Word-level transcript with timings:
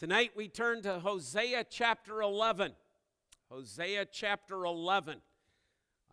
Tonight 0.00 0.30
we 0.34 0.48
turn 0.48 0.80
to 0.84 0.98
Hosea 0.98 1.62
chapter 1.68 2.22
11. 2.22 2.72
Hosea 3.50 4.06
chapter 4.10 4.64
11. 4.64 5.20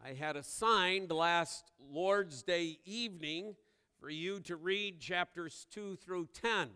I 0.04 0.10
had 0.10 0.36
assigned 0.36 1.10
last 1.10 1.72
Lord's 1.80 2.44
Day 2.44 2.80
evening 2.84 3.56
for 3.98 4.10
you 4.10 4.42
to 4.42 4.58
read 4.58 5.00
chapters 5.00 5.68
2 5.72 5.96
through 5.96 6.28
10. 6.34 6.68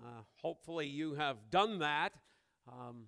Uh, 0.00 0.08
hopefully, 0.40 0.86
you 0.86 1.14
have 1.14 1.50
done 1.50 1.80
that 1.80 2.12
um, 2.72 3.06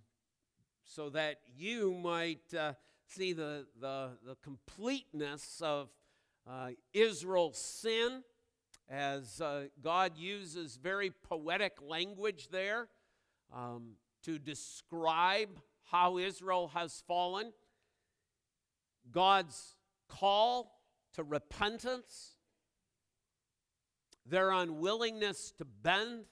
so 0.84 1.08
that 1.10 1.36
you 1.56 1.94
might 1.94 2.52
uh, 2.52 2.72
see 3.06 3.32
the, 3.32 3.66
the, 3.80 4.18
the, 4.26 4.34
completeness 4.42 5.62
of 5.64 5.90
uh, 6.44 6.70
Israel's 6.92 7.58
sin 7.58 8.24
as 8.88 9.40
uh, 9.40 9.66
God 9.80 10.16
uses 10.16 10.74
very 10.74 11.12
poetic 11.12 11.78
language 11.80 12.48
there 12.50 12.88
um, 13.54 13.92
to 14.24 14.38
describe 14.38 15.48
how 15.90 16.18
Israel 16.18 16.70
has 16.74 17.02
fallen, 17.06 17.52
God's 19.10 19.76
call 20.08 20.80
to 21.14 21.22
repentance, 21.22 22.34
their 24.26 24.50
unwillingness 24.50 25.52
to 25.58 25.64
bend, 25.64 26.24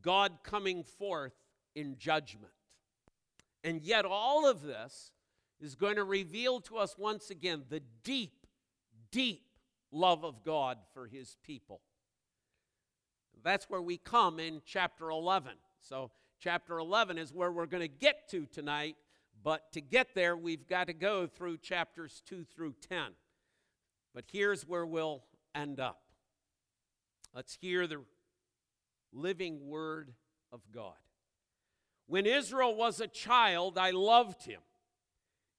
God 0.00 0.38
coming 0.42 0.82
forth 0.82 1.34
in 1.74 1.96
judgment. 1.98 2.52
And 3.64 3.82
yet, 3.82 4.04
all 4.04 4.48
of 4.48 4.62
this 4.62 5.12
is 5.60 5.74
going 5.74 5.96
to 5.96 6.04
reveal 6.04 6.60
to 6.62 6.78
us 6.78 6.96
once 6.98 7.30
again 7.30 7.62
the 7.68 7.82
deep, 8.02 8.46
deep 9.10 9.46
love 9.92 10.24
of 10.24 10.42
God 10.42 10.78
for 10.92 11.06
his 11.06 11.36
people. 11.44 11.80
That's 13.44 13.68
where 13.68 13.82
we 13.82 13.98
come 13.98 14.40
in 14.40 14.62
chapter 14.64 15.10
11. 15.10 15.52
So, 15.80 16.10
chapter 16.42 16.78
11 16.78 17.18
is 17.18 17.32
where 17.32 17.52
we're 17.52 17.66
going 17.66 17.82
to 17.82 17.88
get 17.88 18.28
to 18.30 18.46
tonight, 18.46 18.96
but 19.44 19.72
to 19.72 19.80
get 19.80 20.14
there, 20.14 20.36
we've 20.36 20.66
got 20.66 20.88
to 20.88 20.92
go 20.92 21.26
through 21.26 21.58
chapters 21.58 22.22
2 22.26 22.44
through 22.44 22.74
10. 22.88 23.12
But 24.14 24.24
here's 24.30 24.66
where 24.66 24.84
we'll 24.84 25.22
end 25.54 25.78
up. 25.78 26.02
Let's 27.34 27.56
hear 27.60 27.86
the 27.86 28.02
living 29.12 29.68
word 29.68 30.14
of 30.52 30.60
God. 30.74 30.94
When 32.06 32.26
Israel 32.26 32.74
was 32.74 33.00
a 33.00 33.06
child, 33.06 33.78
I 33.78 33.90
loved 33.92 34.44
him, 34.44 34.60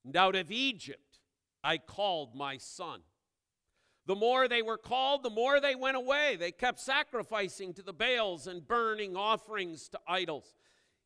and 0.04 0.16
out 0.16 0.36
of 0.36 0.52
Egypt 0.52 1.20
I 1.64 1.78
called 1.78 2.36
my 2.36 2.58
son. 2.58 3.00
The 4.06 4.16
more 4.16 4.50
they 4.50 4.62
were 4.62 4.78
called, 4.78 5.24
the 5.24 5.30
more 5.30 5.62
they 5.62 5.76
went 5.76 5.96
away. 5.96 6.36
They 6.38 6.52
kept 6.52 6.82
sacrificing 6.82 7.74
to 7.76 7.82
the 7.82 7.94
Baals 7.94 8.48
and 8.48 8.68
burning 8.68 9.16
offerings 9.16 9.88
to 9.90 10.00
idols. 10.06 10.54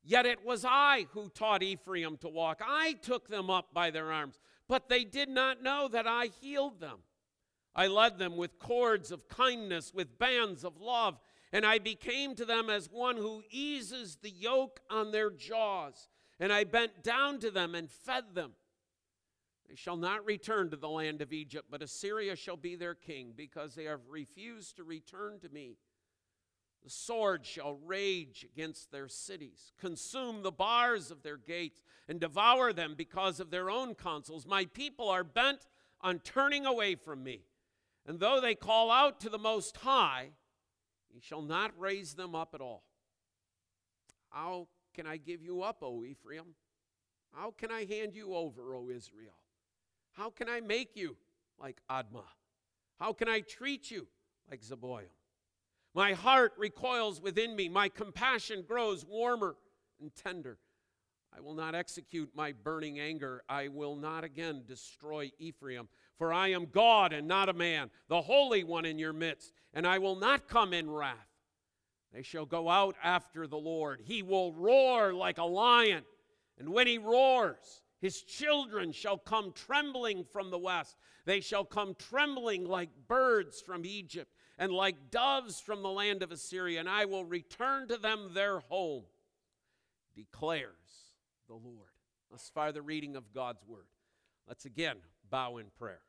Yet 0.10 0.26
it 0.26 0.46
was 0.46 0.64
I 0.64 1.08
who 1.12 1.28
taught 1.28 1.62
Ephraim 1.62 2.16
to 2.22 2.30
walk. 2.30 2.62
I 2.66 2.94
took 2.94 3.28
them 3.28 3.50
up 3.50 3.74
by 3.74 3.92
their 3.92 4.14
arms, 4.14 4.40
but 4.70 4.88
they 4.88 5.04
did 5.04 5.28
not 5.28 5.62
know 5.62 5.90
that 5.90 6.08
I 6.08 6.30
healed 6.40 6.80
them. 6.80 7.00
I 7.76 7.88
led 7.88 8.18
them 8.18 8.38
with 8.38 8.58
cords 8.58 9.12
of 9.12 9.28
kindness, 9.28 9.94
with 9.94 10.18
bands 10.18 10.64
of 10.64 10.80
love, 10.80 11.20
and 11.52 11.66
I 11.66 11.80
became 11.80 12.36
to 12.36 12.46
them 12.46 12.70
as 12.70 12.90
one 12.90 13.18
who 13.18 13.44
eases 13.52 14.16
the 14.22 14.30
yoke 14.30 14.80
on 14.90 15.12
their 15.12 15.30
jaws. 15.30 16.08
And 16.40 16.54
I 16.54 16.64
bent 16.64 17.04
down 17.04 17.40
to 17.40 17.52
them 17.52 17.76
and 17.76 17.92
fed 17.92 18.34
them. 18.34 18.54
They 19.68 19.76
shall 19.76 19.98
not 19.98 20.26
return 20.26 20.70
to 20.70 20.78
the 20.78 20.88
land 20.88 21.22
of 21.22 21.34
Egypt, 21.34 21.68
but 21.70 21.82
Assyria 21.82 22.38
shall 22.38 22.56
be 22.56 22.78
their 22.78 22.96
king, 22.96 23.34
because 23.36 23.76
they 23.76 23.84
have 23.84 24.08
refused 24.10 24.78
to 24.78 24.86
return 24.86 25.40
to 25.42 25.50
me. 25.50 25.76
The 26.84 26.90
sword 26.90 27.46
shall 27.46 27.80
rage 27.86 28.46
against 28.54 28.92
their 28.92 29.08
cities, 29.08 29.74
consume 29.80 30.42
the 30.42 30.52
bars 30.52 31.12
of 31.12 31.22
their 31.22 31.38
gates, 31.38 31.84
and 32.08 32.20
devour 32.20 32.72
them 32.72 32.96
because 32.96 33.40
of 33.40 33.50
their 33.50 33.70
own 33.70 33.94
counsels. 33.94 34.46
My 34.46 34.66
people 34.66 35.10
are 35.10 35.24
bent 35.24 35.68
on 36.02 36.20
turning 36.20 36.66
away 36.66 36.96
from 36.96 37.24
me. 37.24 37.42
And 38.06 38.20
though 38.20 38.40
they 38.40 38.56
call 38.56 38.90
out 38.90 39.20
to 39.22 39.30
the 39.30 39.38
Most 39.38 39.76
High, 39.78 40.30
he 41.14 41.20
shall 41.20 41.42
not 41.42 41.78
raise 41.78 42.14
them 42.14 42.36
up 42.36 42.56
at 42.56 42.62
all. 42.62 42.84
How 44.30 44.68
can 44.94 45.06
I 45.06 45.18
give 45.18 45.42
you 45.42 45.62
up, 45.62 45.80
O 45.82 46.04
Ephraim? 46.04 46.56
How 47.34 47.52
can 47.52 47.72
I 47.72 47.86
hand 47.86 48.16
you 48.16 48.34
over, 48.34 48.76
O 48.76 48.90
Israel? 48.90 49.38
How 50.14 50.30
can 50.30 50.48
I 50.48 50.62
make 50.62 50.96
you 50.96 51.18
like 51.60 51.82
Admah? 51.90 52.24
How 53.00 53.14
can 53.14 53.28
I 53.28 53.42
treat 53.42 53.92
you 53.92 54.08
like 54.50 54.62
Zeboim? 54.62 55.10
My 55.98 56.14
heart 56.14 56.54
recoils 56.60 57.20
within 57.20 57.56
me. 57.56 57.70
My 57.70 57.90
compassion 57.90 58.64
grows 58.68 59.04
warmer 59.04 59.56
and 60.00 60.12
tender. 60.14 60.60
I 61.36 61.42
will 61.42 61.56
not 61.56 61.74
execute 61.74 62.30
my 62.36 62.52
burning 62.52 63.00
anger. 63.00 63.42
I 63.50 63.70
will 63.70 63.96
not 63.96 64.24
again 64.24 64.62
destroy 64.68 65.32
Ephraim. 65.40 65.88
For 66.20 66.32
I 66.32 66.50
am 66.50 66.68
God 66.68 67.14
and 67.14 67.28
not 67.28 67.50
a 67.50 67.54
man, 67.54 67.90
the 68.10 68.22
Holy 68.22 68.64
One 68.64 68.86
in 68.86 69.00
your 69.00 69.12
midst, 69.12 69.54
and 69.74 69.88
I 69.88 69.98
will 69.98 70.16
not 70.16 70.48
come 70.48 70.72
in 70.72 70.88
wrath. 70.88 71.18
They 72.14 72.22
shall 72.22 72.46
go 72.46 72.70
out 72.70 72.96
after 73.04 73.48
the 73.48 73.58
Lord. 73.58 74.00
He 74.06 74.22
will 74.22 74.54
roar 74.54 75.16
like 75.16 75.40
a 75.40 75.46
lion, 75.46 76.04
and 76.60 76.70
when 76.70 76.86
he 76.86 77.00
roars, 77.00 77.82
his 78.02 78.22
children 78.22 78.92
shall 78.92 79.18
come 79.18 79.52
trembling 79.52 80.26
from 80.26 80.52
the 80.52 80.60
west. 80.60 80.96
They 81.26 81.40
shall 81.42 81.66
come 81.66 81.96
trembling 81.98 82.66
like 82.66 82.92
birds 83.08 83.62
from 83.62 83.84
Egypt 83.84 84.32
and 84.58 84.72
like 84.72 85.12
doves 85.12 85.60
from 85.60 85.84
the 85.84 85.90
land 85.90 86.24
of 86.24 86.32
Assyria, 86.32 86.80
and 86.80 86.90
I 86.90 87.06
will 87.06 87.26
return 87.26 87.88
to 87.90 87.98
them 87.98 88.32
their 88.34 88.60
home, 88.60 89.04
declares 90.16 90.72
the 91.48 91.56
Lord. 91.56 91.90
Thus 92.32 92.52
far, 92.54 92.72
the 92.72 92.82
reading 92.82 93.16
of 93.16 93.34
God's 93.34 93.66
word. 93.66 93.86
Let's 94.48 94.66
again 94.66 94.98
bow 95.30 95.58
in 95.58 95.68
prayer. 95.78 96.02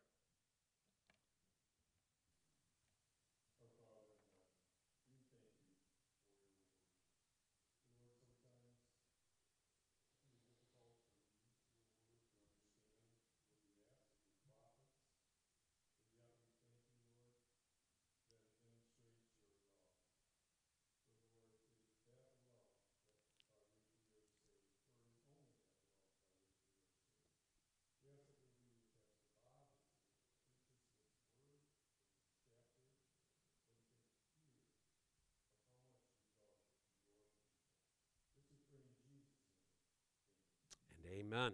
Amen. 41.19 41.53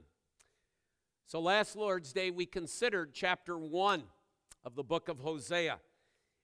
So 1.24 1.40
last 1.40 1.74
Lord's 1.74 2.12
Day, 2.12 2.30
we 2.30 2.44
considered 2.44 3.14
chapter 3.14 3.56
1 3.56 4.02
of 4.62 4.74
the 4.74 4.82
book 4.82 5.08
of 5.08 5.20
Hosea. 5.20 5.78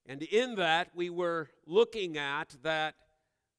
And 0.06 0.22
in 0.22 0.54
that, 0.54 0.88
we 0.94 1.10
were 1.10 1.50
looking 1.66 2.16
at 2.16 2.56
that 2.62 2.94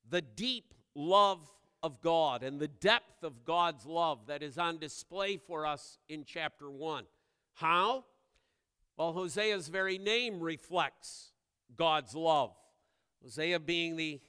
the 0.10 0.22
deep 0.22 0.74
love 0.96 1.40
of 1.84 2.02
God 2.02 2.42
and 2.42 2.60
the 2.60 2.68
depth 2.68 3.24
of 3.24 3.46
God's 3.46 3.86
love 3.86 4.26
that 4.28 4.42
is 4.42 4.58
on 4.58 4.80
display 4.80 5.38
for 5.38 5.68
us 5.68 6.00
in 6.10 6.26
chapter 6.26 6.72
1. 6.72 7.06
How? 7.54 8.06
Well, 8.98 9.14
Hosea's 9.14 9.68
very 9.68 10.00
name 10.00 10.40
reflects 10.40 11.34
God's 11.76 12.16
love. 12.16 12.56
Hosea 13.22 13.60
being 13.60 13.96
the 13.96 14.22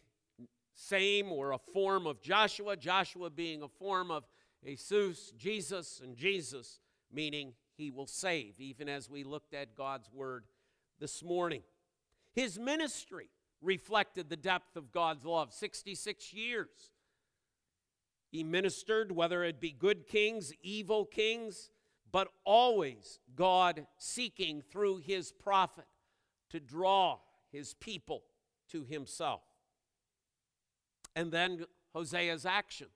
same 0.74 1.32
or 1.32 1.52
a 1.52 1.58
form 1.58 2.06
of 2.06 2.20
Joshua, 2.20 2.76
Joshua 2.76 3.30
being 3.30 3.62
a 3.62 3.68
form 3.68 4.10
of 4.10 4.24
Jesus, 4.64 5.32
Jesus, 5.36 6.00
and 6.02 6.16
Jesus, 6.16 6.80
meaning 7.12 7.54
he 7.76 7.90
will 7.90 8.06
save, 8.06 8.60
even 8.60 8.88
as 8.88 9.10
we 9.10 9.24
looked 9.24 9.54
at 9.54 9.76
God's 9.76 10.10
word 10.12 10.44
this 11.00 11.22
morning. 11.22 11.62
His 12.32 12.58
ministry 12.58 13.28
reflected 13.60 14.28
the 14.28 14.36
depth 14.36 14.76
of 14.76 14.92
God's 14.92 15.24
love 15.24 15.52
66 15.52 16.32
years. 16.32 16.92
He 18.30 18.44
ministered, 18.44 19.12
whether 19.12 19.44
it 19.44 19.60
be 19.60 19.72
good 19.72 20.06
kings, 20.06 20.52
evil 20.62 21.04
kings, 21.04 21.70
but 22.10 22.28
always 22.44 23.18
God 23.34 23.86
seeking 23.98 24.62
through 24.62 24.98
his 24.98 25.32
prophet 25.32 25.86
to 26.50 26.60
draw 26.60 27.18
his 27.50 27.74
people 27.74 28.22
to 28.70 28.84
himself. 28.84 29.42
And 31.14 31.30
then 31.32 31.64
Hosea's 31.94 32.46
actions 32.46 32.90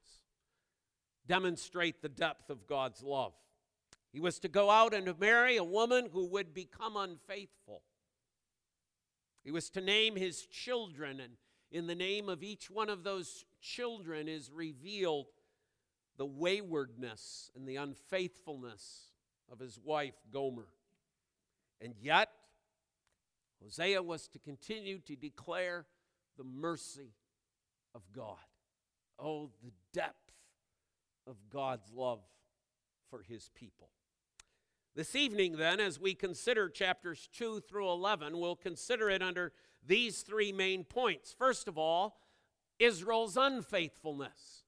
demonstrate 1.27 2.03
the 2.03 2.09
depth 2.09 2.51
of 2.51 2.67
God's 2.67 3.03
love. 3.03 3.33
He 4.13 4.21
was 4.21 4.39
to 4.41 4.49
go 4.49 4.71
out 4.71 4.95
and 4.95 5.19
marry 5.19 5.57
a 5.57 5.65
woman 5.65 6.09
who 6.13 6.27
would 6.27 6.55
become 6.55 6.97
unfaithful. 6.97 7.83
He 9.45 9.51
was 9.51 9.71
to 9.71 9.81
name 9.81 10.17
his 10.17 10.47
children 10.47 11.21
and 11.21 11.35
in 11.71 11.87
the 11.87 11.95
name 11.95 12.29
of 12.29 12.43
each 12.43 12.71
one 12.71 12.89
of 12.89 13.03
those 13.03 13.45
children 13.61 14.29
is 14.29 14.51
revealed 14.51 15.27
the 16.17 16.27
waywardness 16.27 17.51
and 17.55 17.69
the 17.69 17.77
unfaithfulness 17.77 19.11
of 19.51 19.59
his 19.59 19.79
wife, 19.79 20.15
Gomer. 20.33 20.69
And 21.81 21.95
yet, 22.01 22.31
Hosea 23.63 24.03
was 24.03 24.29
to 24.29 24.39
continue 24.39 25.01
to 25.01 25.17
declare 25.17 25.87
the 26.39 26.45
mercy 26.45 27.15
of 27.95 28.03
God. 28.15 28.37
Oh, 29.19 29.51
the 29.63 29.73
depth 29.93 30.26
of 31.27 31.37
God's 31.53 31.93
love 31.93 32.21
for 33.11 33.23
his 33.23 33.51
people. 33.55 33.91
This 34.95 35.15
evening, 35.15 35.57
then, 35.57 35.79
as 35.79 36.01
we 36.01 36.15
consider 36.15 36.69
chapters 36.69 37.29
2 37.37 37.61
through 37.61 37.91
11, 37.91 38.39
we'll 38.39 38.57
consider 38.57 39.11
it 39.11 39.23
under 39.23 39.53
these 39.87 40.23
three 40.23 40.53
main 40.53 40.85
points. 40.85 41.35
First 41.39 41.69
of 41.69 41.77
all, 41.77 42.19
Israel's 42.79 43.37
unfaithfulness. 43.37 44.65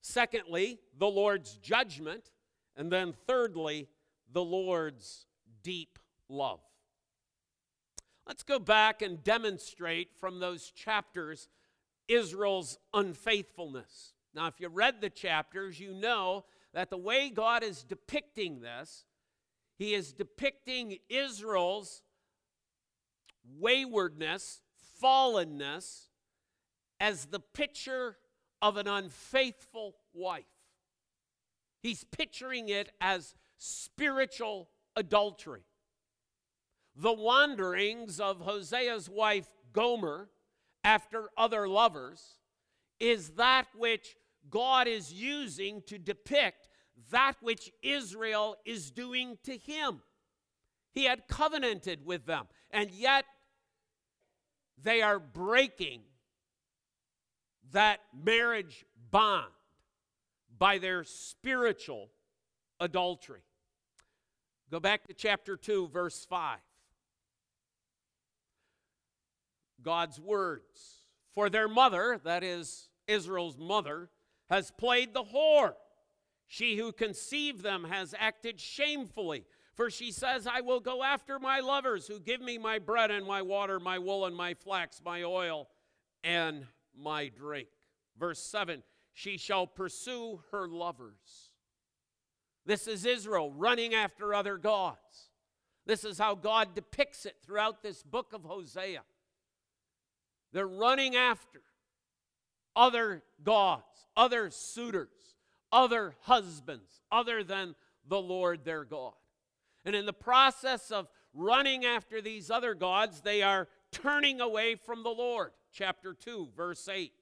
Secondly, 0.00 0.78
the 0.96 1.08
Lord's 1.08 1.56
judgment. 1.56 2.30
And 2.76 2.92
then 2.92 3.14
thirdly, 3.26 3.88
the 4.32 4.44
Lord's 4.44 5.26
deep 5.62 5.98
love. 6.28 6.60
Let's 8.26 8.42
go 8.42 8.58
back 8.58 9.02
and 9.02 9.22
demonstrate 9.24 10.14
from 10.18 10.40
those 10.40 10.70
chapters 10.70 11.48
Israel's 12.08 12.78
unfaithfulness. 12.92 14.12
Now, 14.36 14.46
if 14.46 14.60
you 14.60 14.68
read 14.68 15.00
the 15.00 15.10
chapters, 15.10 15.80
you 15.80 15.94
know 15.94 16.44
that 16.74 16.90
the 16.90 16.96
way 16.96 17.30
God 17.30 17.64
is 17.64 17.82
depicting 17.82 18.60
this, 18.60 19.04
He 19.78 19.94
is 19.94 20.12
depicting 20.12 20.98
Israel's 21.08 22.02
waywardness, 23.58 24.60
fallenness, 25.02 26.08
as 27.00 27.26
the 27.26 27.40
picture 27.40 28.16
of 28.62 28.76
an 28.76 28.86
unfaithful 28.86 29.96
wife. 30.12 30.44
He's 31.82 32.04
picturing 32.04 32.68
it 32.68 32.90
as 33.00 33.34
spiritual 33.58 34.68
adultery 34.94 35.64
the 36.96 37.12
wanderings 37.12 38.18
of 38.20 38.40
Hosea's 38.40 39.08
wife 39.08 39.48
Gomer 39.72 40.28
after 40.82 41.28
other 41.36 41.68
lovers 41.68 42.38
is 42.98 43.30
that 43.30 43.66
which 43.76 44.16
God 44.50 44.88
is 44.88 45.12
using 45.12 45.82
to 45.86 45.98
depict 45.98 46.68
that 47.10 47.34
which 47.40 47.70
Israel 47.82 48.56
is 48.64 48.90
doing 48.90 49.38
to 49.44 49.56
him. 49.56 50.00
He 50.92 51.04
had 51.04 51.28
covenanted 51.28 52.06
with 52.06 52.26
them, 52.26 52.46
and 52.70 52.90
yet 52.90 53.24
they 54.82 55.02
are 55.02 55.18
breaking 55.18 56.02
that 57.72 58.00
marriage 58.14 58.84
bond 59.10 59.52
by 60.58 60.78
their 60.78 61.04
spiritual 61.04 62.10
adultery. 62.80 63.42
Go 64.70 64.80
back 64.80 65.06
to 65.06 65.14
chapter 65.14 65.56
2, 65.56 65.88
verse 65.88 66.24
5. 66.24 66.58
God's 69.82 70.18
words. 70.18 71.02
For 71.34 71.50
their 71.50 71.68
mother, 71.68 72.20
that 72.24 72.42
is 72.42 72.88
Israel's 73.06 73.58
mother, 73.58 74.08
has 74.50 74.70
played 74.70 75.14
the 75.14 75.24
whore. 75.24 75.74
She 76.46 76.76
who 76.76 76.92
conceived 76.92 77.62
them 77.62 77.84
has 77.84 78.14
acted 78.18 78.60
shamefully. 78.60 79.44
For 79.74 79.90
she 79.90 80.10
says, 80.10 80.46
I 80.46 80.62
will 80.62 80.80
go 80.80 81.02
after 81.02 81.38
my 81.38 81.60
lovers 81.60 82.06
who 82.06 82.18
give 82.18 82.40
me 82.40 82.56
my 82.56 82.78
bread 82.78 83.10
and 83.10 83.26
my 83.26 83.42
water, 83.42 83.78
my 83.78 83.98
wool 83.98 84.24
and 84.24 84.34
my 84.34 84.54
flax, 84.54 85.02
my 85.04 85.22
oil 85.22 85.68
and 86.24 86.66
my 86.96 87.28
drink. 87.28 87.68
Verse 88.18 88.42
7 88.42 88.82
She 89.12 89.36
shall 89.36 89.66
pursue 89.66 90.40
her 90.50 90.66
lovers. 90.66 91.50
This 92.64 92.88
is 92.88 93.04
Israel 93.04 93.52
running 93.52 93.94
after 93.94 94.34
other 94.34 94.56
gods. 94.56 95.30
This 95.86 96.04
is 96.04 96.18
how 96.18 96.34
God 96.34 96.74
depicts 96.74 97.26
it 97.26 97.36
throughout 97.44 97.82
this 97.82 98.02
book 98.02 98.32
of 98.32 98.42
Hosea. 98.44 99.02
They're 100.52 100.66
running 100.66 101.14
after 101.14 101.60
other 102.74 103.22
gods, 103.44 103.84
other 104.16 104.50
suitors, 104.50 105.36
other 105.72 106.14
husbands, 106.22 107.02
other 107.10 107.44
than 107.44 107.74
the 108.08 108.20
Lord 108.20 108.64
their 108.64 108.84
God. 108.84 109.12
And 109.84 109.94
in 109.94 110.06
the 110.06 110.12
process 110.12 110.90
of 110.90 111.08
running 111.32 111.84
after 111.84 112.20
these 112.20 112.50
other 112.50 112.74
gods, 112.74 113.20
they 113.20 113.42
are 113.42 113.68
turning 113.92 114.40
away 114.40 114.74
from 114.74 115.02
the 115.02 115.10
Lord. 115.10 115.52
Chapter 115.72 116.14
2, 116.14 116.48
verse 116.56 116.88
8. 116.88 117.12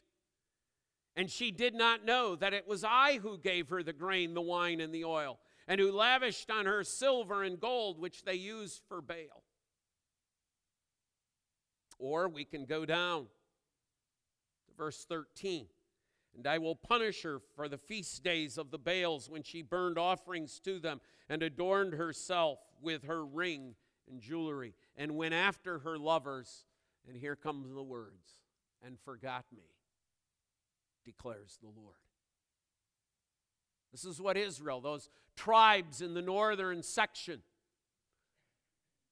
And 1.16 1.30
she 1.30 1.50
did 1.50 1.74
not 1.74 2.04
know 2.04 2.34
that 2.36 2.54
it 2.54 2.66
was 2.66 2.84
I 2.84 3.18
who 3.18 3.38
gave 3.38 3.68
her 3.68 3.82
the 3.82 3.92
grain, 3.92 4.34
the 4.34 4.40
wine, 4.40 4.80
and 4.80 4.92
the 4.92 5.04
oil, 5.04 5.38
and 5.68 5.80
who 5.80 5.92
lavished 5.92 6.50
on 6.50 6.66
her 6.66 6.82
silver 6.82 7.42
and 7.42 7.60
gold, 7.60 8.00
which 8.00 8.24
they 8.24 8.34
used 8.34 8.82
for 8.88 9.00
Baal. 9.00 9.44
Or 11.98 12.28
we 12.28 12.44
can 12.44 12.64
go 12.64 12.84
down 12.84 13.26
to 14.66 14.74
verse 14.76 15.04
13. 15.08 15.66
And 16.36 16.46
I 16.46 16.58
will 16.58 16.74
punish 16.74 17.22
her 17.22 17.40
for 17.54 17.68
the 17.68 17.78
feast 17.78 18.24
days 18.24 18.58
of 18.58 18.70
the 18.70 18.78
Baals 18.78 19.30
when 19.30 19.42
she 19.42 19.62
burned 19.62 19.98
offerings 19.98 20.58
to 20.60 20.78
them 20.78 21.00
and 21.28 21.42
adorned 21.42 21.94
herself 21.94 22.58
with 22.82 23.04
her 23.04 23.24
ring 23.24 23.74
and 24.10 24.20
jewelry 24.20 24.74
and 24.96 25.16
went 25.16 25.34
after 25.34 25.78
her 25.80 25.96
lovers. 25.96 26.64
And 27.06 27.16
here 27.16 27.36
comes 27.36 27.72
the 27.72 27.82
words 27.82 28.40
and 28.84 28.98
forgot 28.98 29.44
me, 29.54 29.62
declares 31.04 31.58
the 31.62 31.68
Lord. 31.68 31.96
This 33.92 34.04
is 34.04 34.20
what 34.20 34.36
Israel, 34.36 34.80
those 34.80 35.08
tribes 35.36 36.00
in 36.00 36.14
the 36.14 36.22
northern 36.22 36.82
section, 36.82 37.42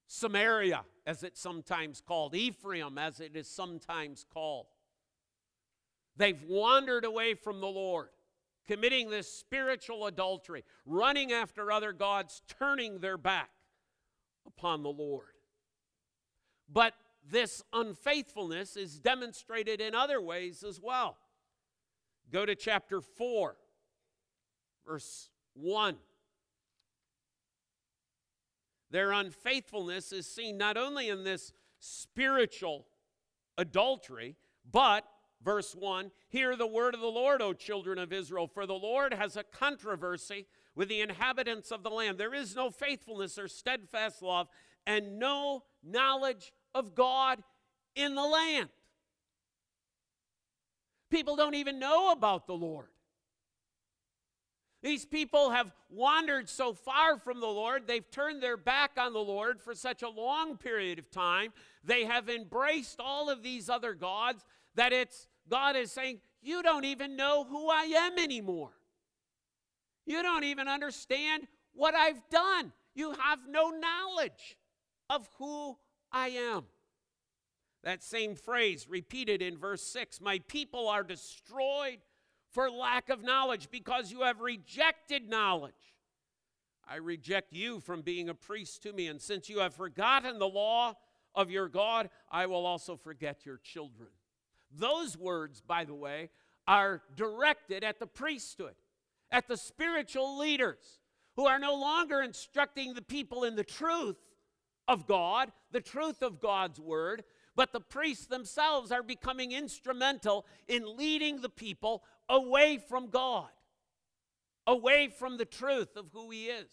Samaria, 0.08 0.82
as 1.06 1.22
it's 1.22 1.40
sometimes 1.40 2.00
called, 2.00 2.34
Ephraim, 2.34 2.98
as 2.98 3.20
it 3.20 3.36
is 3.36 3.48
sometimes 3.48 4.26
called. 4.32 4.66
They've 6.16 6.42
wandered 6.42 7.04
away 7.04 7.34
from 7.34 7.60
the 7.60 7.66
Lord, 7.66 8.08
committing 8.66 9.10
this 9.10 9.32
spiritual 9.32 10.06
adultery, 10.06 10.64
running 10.84 11.32
after 11.32 11.72
other 11.72 11.92
gods, 11.92 12.42
turning 12.58 12.98
their 12.98 13.16
back 13.16 13.50
upon 14.46 14.82
the 14.82 14.90
Lord. 14.90 15.26
But 16.70 16.94
this 17.30 17.62
unfaithfulness 17.72 18.76
is 18.76 18.98
demonstrated 18.98 19.80
in 19.80 19.94
other 19.94 20.20
ways 20.20 20.64
as 20.64 20.80
well. 20.80 21.16
Go 22.30 22.46
to 22.46 22.54
chapter 22.54 23.00
4, 23.00 23.56
verse 24.86 25.30
1. 25.54 25.96
Their 28.90 29.12
unfaithfulness 29.12 30.12
is 30.12 30.26
seen 30.26 30.58
not 30.58 30.76
only 30.76 31.08
in 31.08 31.24
this 31.24 31.52
spiritual 31.78 32.86
adultery, 33.56 34.36
but, 34.70 35.04
verse 35.44 35.74
1, 35.74 36.10
hear 36.28 36.56
the 36.56 36.66
word 36.66 36.94
of 36.94 37.00
the 37.00 37.06
Lord, 37.06 37.42
O 37.42 37.52
children 37.52 37.98
of 37.98 38.12
Israel, 38.12 38.46
for 38.46 38.66
the 38.66 38.74
Lord 38.74 39.12
has 39.12 39.36
a 39.36 39.44
controversy 39.44 40.46
with 40.74 40.88
the 40.88 41.00
inhabitants 41.00 41.70
of 41.70 41.82
the 41.82 41.90
land. 41.90 42.18
There 42.18 42.34
is 42.34 42.56
no 42.56 42.70
faithfulness 42.70 43.38
or 43.38 43.48
steadfast 43.48 44.22
love, 44.22 44.48
and 44.86 45.18
no 45.18 45.64
knowledge 45.82 46.52
of 46.74 46.94
God 46.94 47.42
in 47.94 48.14
the 48.14 48.24
land. 48.24 48.68
People 51.10 51.36
don't 51.36 51.54
even 51.54 51.78
know 51.78 52.10
about 52.10 52.46
the 52.46 52.54
Lord. 52.54 52.86
These 54.82 55.04
people 55.04 55.50
have 55.50 55.72
wandered 55.90 56.48
so 56.48 56.72
far 56.72 57.16
from 57.16 57.38
the 57.38 57.46
Lord, 57.46 57.86
they've 57.86 58.10
turned 58.10 58.42
their 58.42 58.56
back 58.56 58.92
on 58.98 59.12
the 59.12 59.20
Lord 59.20 59.60
for 59.60 59.74
such 59.74 60.02
a 60.02 60.08
long 60.08 60.56
period 60.56 60.98
of 60.98 61.10
time. 61.10 61.52
They 61.84 62.04
have 62.04 62.28
embraced 62.28 62.98
all 62.98 63.30
of 63.30 63.42
these 63.42 63.68
other 63.68 63.94
gods 63.94 64.44
that 64.74 64.92
it's 64.92 65.28
God 65.48 65.76
is 65.76 65.92
saying, 65.92 66.20
You 66.42 66.62
don't 66.62 66.84
even 66.84 67.16
know 67.16 67.44
who 67.44 67.68
I 67.68 67.82
am 67.84 68.18
anymore. 68.18 68.72
You 70.06 70.22
don't 70.22 70.44
even 70.44 70.68
understand 70.68 71.46
what 71.74 71.94
I've 71.94 72.28
done. 72.30 72.72
You 72.94 73.12
have 73.12 73.40
no 73.48 73.70
knowledge 73.70 74.56
of 75.08 75.28
who 75.38 75.76
I 76.10 76.28
am. 76.28 76.64
That 77.84 78.02
same 78.02 78.34
phrase 78.34 78.86
repeated 78.88 79.42
in 79.42 79.58
verse 79.58 79.82
6 79.82 80.20
My 80.20 80.40
people 80.48 80.88
are 80.88 81.02
destroyed 81.02 81.98
for 82.52 82.70
lack 82.70 83.08
of 83.08 83.22
knowledge, 83.22 83.68
because 83.70 84.12
you 84.12 84.20
have 84.20 84.40
rejected 84.40 85.28
knowledge. 85.28 85.94
I 86.86 86.96
reject 86.96 87.52
you 87.52 87.80
from 87.80 88.02
being 88.02 88.28
a 88.28 88.34
priest 88.34 88.82
to 88.82 88.92
me, 88.92 89.06
and 89.06 89.20
since 89.20 89.48
you 89.48 89.60
have 89.60 89.74
forgotten 89.74 90.38
the 90.38 90.48
law 90.48 90.94
of 91.34 91.50
your 91.50 91.68
God, 91.68 92.10
I 92.30 92.46
will 92.46 92.66
also 92.66 92.96
forget 92.96 93.46
your 93.46 93.56
children. 93.56 94.10
Those 94.76 95.16
words, 95.16 95.60
by 95.60 95.84
the 95.84 95.94
way, 95.94 96.30
are 96.66 97.02
directed 97.16 97.84
at 97.84 97.98
the 97.98 98.06
priesthood, 98.06 98.74
at 99.30 99.48
the 99.48 99.56
spiritual 99.56 100.38
leaders 100.38 101.00
who 101.36 101.46
are 101.46 101.58
no 101.58 101.74
longer 101.74 102.20
instructing 102.20 102.94
the 102.94 103.02
people 103.02 103.44
in 103.44 103.56
the 103.56 103.64
truth 103.64 104.18
of 104.88 105.06
God, 105.06 105.52
the 105.70 105.80
truth 105.80 106.22
of 106.22 106.40
God's 106.40 106.78
word, 106.78 107.24
but 107.54 107.72
the 107.72 107.80
priests 107.80 108.26
themselves 108.26 108.90
are 108.90 109.02
becoming 109.02 109.52
instrumental 109.52 110.46
in 110.68 110.96
leading 110.96 111.40
the 111.40 111.48
people 111.48 112.02
away 112.28 112.78
from 112.88 113.08
God, 113.08 113.48
away 114.66 115.08
from 115.08 115.36
the 115.36 115.44
truth 115.44 115.96
of 115.96 116.06
who 116.12 116.30
He 116.30 116.46
is, 116.46 116.70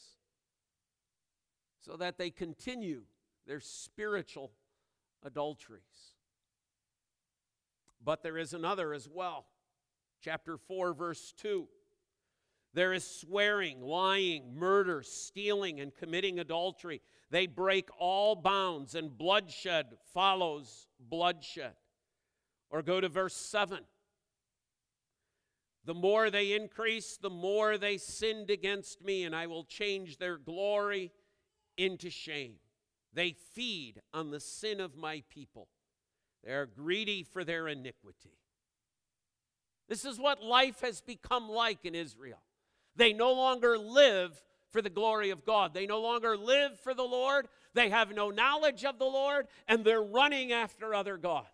so 1.81 1.97
that 1.97 2.17
they 2.17 2.29
continue 2.29 3.03
their 3.45 3.59
spiritual 3.59 4.51
adulteries. 5.23 5.81
But 8.09 8.23
there 8.23 8.39
is 8.39 8.55
another 8.55 8.91
as 8.91 9.07
well. 9.07 9.45
Chapter 10.19 10.57
4, 10.57 10.95
verse 10.95 11.31
2. 11.37 11.67
There 12.73 12.91
is 12.91 13.05
swearing, 13.05 13.81
lying, 13.81 14.55
murder, 14.57 15.03
stealing, 15.03 15.79
and 15.79 15.93
committing 15.93 16.39
adultery. 16.39 17.03
They 17.29 17.45
break 17.45 17.87
all 17.99 18.35
bounds, 18.35 18.95
and 18.95 19.15
bloodshed 19.15 19.95
follows 20.11 20.87
bloodshed. 20.99 21.73
Or 22.71 22.81
go 22.81 22.99
to 22.99 23.09
verse 23.09 23.35
7. 23.35 23.77
The 25.85 25.93
more 25.93 26.31
they 26.31 26.53
increase, 26.53 27.15
the 27.15 27.29
more 27.29 27.77
they 27.77 27.99
sinned 27.99 28.49
against 28.49 29.03
me, 29.03 29.23
and 29.23 29.35
I 29.35 29.45
will 29.45 29.65
change 29.65 30.17
their 30.17 30.39
glory 30.39 31.11
into 31.77 32.09
shame. 32.09 32.55
They 33.13 33.35
feed 33.53 34.01
on 34.15 34.31
the 34.31 34.39
sin 34.39 34.79
of 34.79 34.97
my 34.97 35.21
people. 35.29 35.67
They 36.43 36.53
are 36.53 36.65
greedy 36.65 37.23
for 37.23 37.43
their 37.43 37.67
iniquity. 37.67 38.37
This 39.87 40.05
is 40.05 40.19
what 40.19 40.43
life 40.43 40.81
has 40.81 41.01
become 41.01 41.49
like 41.49 41.83
in 41.83 41.95
Israel. 41.95 42.39
They 42.95 43.13
no 43.13 43.33
longer 43.33 43.77
live 43.77 44.39
for 44.69 44.81
the 44.81 44.89
glory 44.89 45.31
of 45.31 45.45
God. 45.45 45.73
They 45.73 45.87
no 45.87 45.99
longer 45.99 46.37
live 46.37 46.79
for 46.79 46.93
the 46.93 47.03
Lord. 47.03 47.47
They 47.73 47.89
have 47.89 48.13
no 48.13 48.29
knowledge 48.29 48.85
of 48.85 48.99
the 48.99 49.05
Lord, 49.05 49.47
and 49.67 49.83
they're 49.83 50.01
running 50.01 50.51
after 50.51 50.93
other 50.93 51.17
gods. 51.17 51.47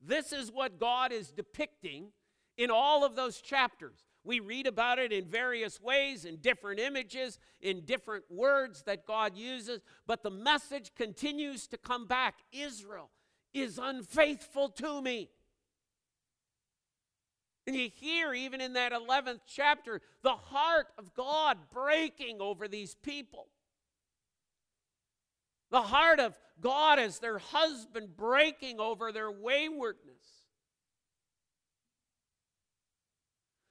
This 0.00 0.32
is 0.32 0.52
what 0.52 0.78
God 0.78 1.12
is 1.12 1.30
depicting 1.30 2.08
in 2.56 2.70
all 2.70 3.04
of 3.04 3.16
those 3.16 3.40
chapters. 3.40 4.04
We 4.22 4.40
read 4.40 4.66
about 4.66 4.98
it 4.98 5.12
in 5.12 5.26
various 5.26 5.80
ways, 5.80 6.24
in 6.24 6.36
different 6.36 6.80
images, 6.80 7.38
in 7.60 7.84
different 7.84 8.24
words 8.30 8.82
that 8.82 9.06
God 9.06 9.36
uses, 9.36 9.80
but 10.06 10.22
the 10.22 10.30
message 10.30 10.92
continues 10.94 11.66
to 11.68 11.76
come 11.76 12.06
back 12.06 12.36
Israel 12.52 13.10
is 13.54 13.78
unfaithful 13.82 14.68
to 14.70 15.00
me. 15.00 15.30
And 17.66 17.74
you 17.74 17.88
hear, 17.94 18.34
even 18.34 18.60
in 18.60 18.74
that 18.74 18.92
11th 18.92 19.40
chapter, 19.46 20.02
the 20.22 20.34
heart 20.34 20.88
of 20.98 21.14
God 21.14 21.56
breaking 21.72 22.40
over 22.40 22.68
these 22.68 22.94
people. 22.96 23.46
The 25.70 25.80
heart 25.80 26.20
of 26.20 26.38
God 26.60 26.98
as 26.98 27.20
their 27.20 27.38
husband 27.38 28.16
breaking 28.16 28.80
over 28.80 29.12
their 29.12 29.30
waywardness. 29.30 30.44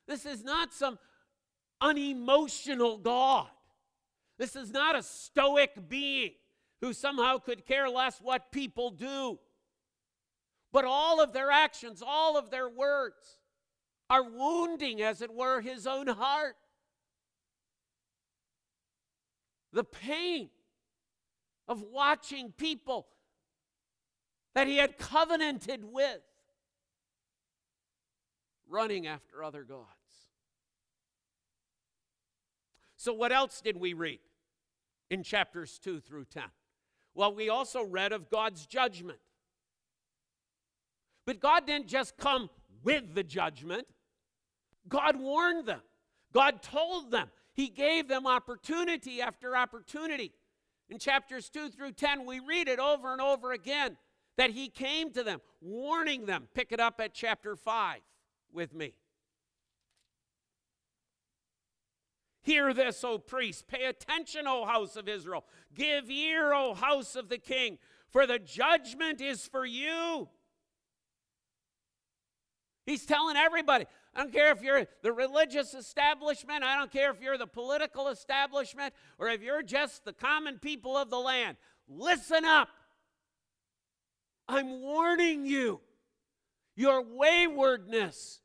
This 0.07 0.25
is 0.25 0.43
not 0.43 0.73
some 0.73 0.97
unemotional 1.79 2.97
God. 2.97 3.47
This 4.39 4.55
is 4.55 4.71
not 4.71 4.95
a 4.95 5.03
stoic 5.03 5.87
being 5.87 6.31
who 6.81 6.93
somehow 6.93 7.37
could 7.37 7.65
care 7.65 7.89
less 7.89 8.19
what 8.19 8.51
people 8.51 8.89
do. 8.89 9.39
But 10.73 10.85
all 10.85 11.21
of 11.21 11.31
their 11.31 11.51
actions, 11.51 12.03
all 12.05 12.35
of 12.35 12.49
their 12.49 12.67
words, 12.67 13.37
are 14.09 14.23
wounding, 14.23 15.01
as 15.01 15.21
it 15.21 15.31
were, 15.31 15.61
his 15.61 15.87
own 15.87 16.07
heart. 16.07 16.55
The 19.71 19.83
pain 19.83 20.49
of 21.67 21.83
watching 21.83 22.51
people 22.51 23.07
that 24.55 24.67
he 24.67 24.77
had 24.77 24.97
covenanted 24.97 25.85
with 25.85 26.21
running 28.67 29.05
after 29.05 29.43
other 29.43 29.63
gods. 29.63 29.87
So, 32.97 33.13
what 33.13 33.31
else 33.31 33.61
did 33.61 33.77
we 33.77 33.93
read 33.93 34.19
in 35.11 35.21
chapters 35.23 35.79
2 35.83 35.99
through 35.99 36.25
10? 36.25 36.43
Well, 37.13 37.33
we 37.33 37.49
also 37.49 37.83
read 37.83 38.11
of 38.11 38.29
God's 38.31 38.65
judgment. 38.65 39.19
But 41.25 41.39
God 41.39 41.65
didn't 41.65 41.87
just 41.87 42.17
come 42.17 42.49
with 42.83 43.15
the 43.15 43.23
judgment, 43.23 43.87
God 44.89 45.17
warned 45.17 45.65
them, 45.65 45.81
God 46.33 46.61
told 46.61 47.11
them, 47.11 47.29
He 47.53 47.69
gave 47.69 48.07
them 48.07 48.27
opportunity 48.27 49.21
after 49.21 49.55
opportunity. 49.55 50.33
In 50.89 50.99
chapters 50.99 51.49
2 51.49 51.69
through 51.69 51.93
10, 51.93 52.25
we 52.25 52.39
read 52.39 52.67
it 52.67 52.79
over 52.79 53.13
and 53.13 53.21
over 53.21 53.53
again 53.53 53.97
that 54.37 54.51
He 54.51 54.67
came 54.67 55.11
to 55.13 55.23
them, 55.23 55.39
warning 55.61 56.25
them. 56.25 56.49
Pick 56.53 56.71
it 56.71 56.79
up 56.79 56.99
at 56.99 57.13
chapter 57.13 57.55
5 57.55 57.99
with 58.51 58.73
me. 58.73 58.93
Hear 62.41 62.73
this, 62.73 63.01
O 63.05 63.17
priest. 63.17 63.67
Pay 63.67 63.85
attention, 63.85 64.47
O 64.47 64.65
house 64.65 64.97
of 64.97 65.07
Israel. 65.07 65.45
Give 65.73 66.09
ear, 66.09 66.53
O 66.53 66.73
house 66.73 67.15
of 67.15 67.29
the 67.29 67.37
king, 67.37 67.77
for 68.09 68.27
the 68.27 68.37
judgment 68.37 69.21
is 69.21 69.47
for 69.47 69.65
you. 69.65 70.27
He's 72.85 73.05
telling 73.05 73.37
everybody. 73.37 73.85
I 74.13 74.19
don't 74.19 74.33
care 74.33 74.51
if 74.51 74.61
you're 74.61 74.85
the 75.01 75.11
religious 75.11 75.73
establishment, 75.73 76.63
I 76.63 76.77
don't 76.77 76.91
care 76.91 77.11
if 77.11 77.21
you're 77.21 77.37
the 77.37 77.47
political 77.47 78.09
establishment, 78.09 78.93
or 79.17 79.29
if 79.29 79.41
you're 79.41 79.63
just 79.63 80.05
the 80.05 80.13
common 80.13 80.59
people 80.59 80.95
of 80.95 81.09
the 81.09 81.19
land. 81.19 81.57
Listen 81.87 82.45
up. 82.45 82.69
I'm 84.47 84.81
warning 84.81 85.45
you. 85.45 85.81
Your 86.75 87.03
waywardness 87.03 88.41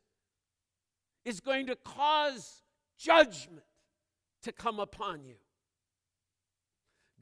is 1.25 1.39
going 1.39 1.67
to 1.67 1.75
cause 1.75 2.63
judgment 2.97 3.65
to 4.43 4.51
come 4.51 4.79
upon 4.79 5.25
you. 5.25 5.35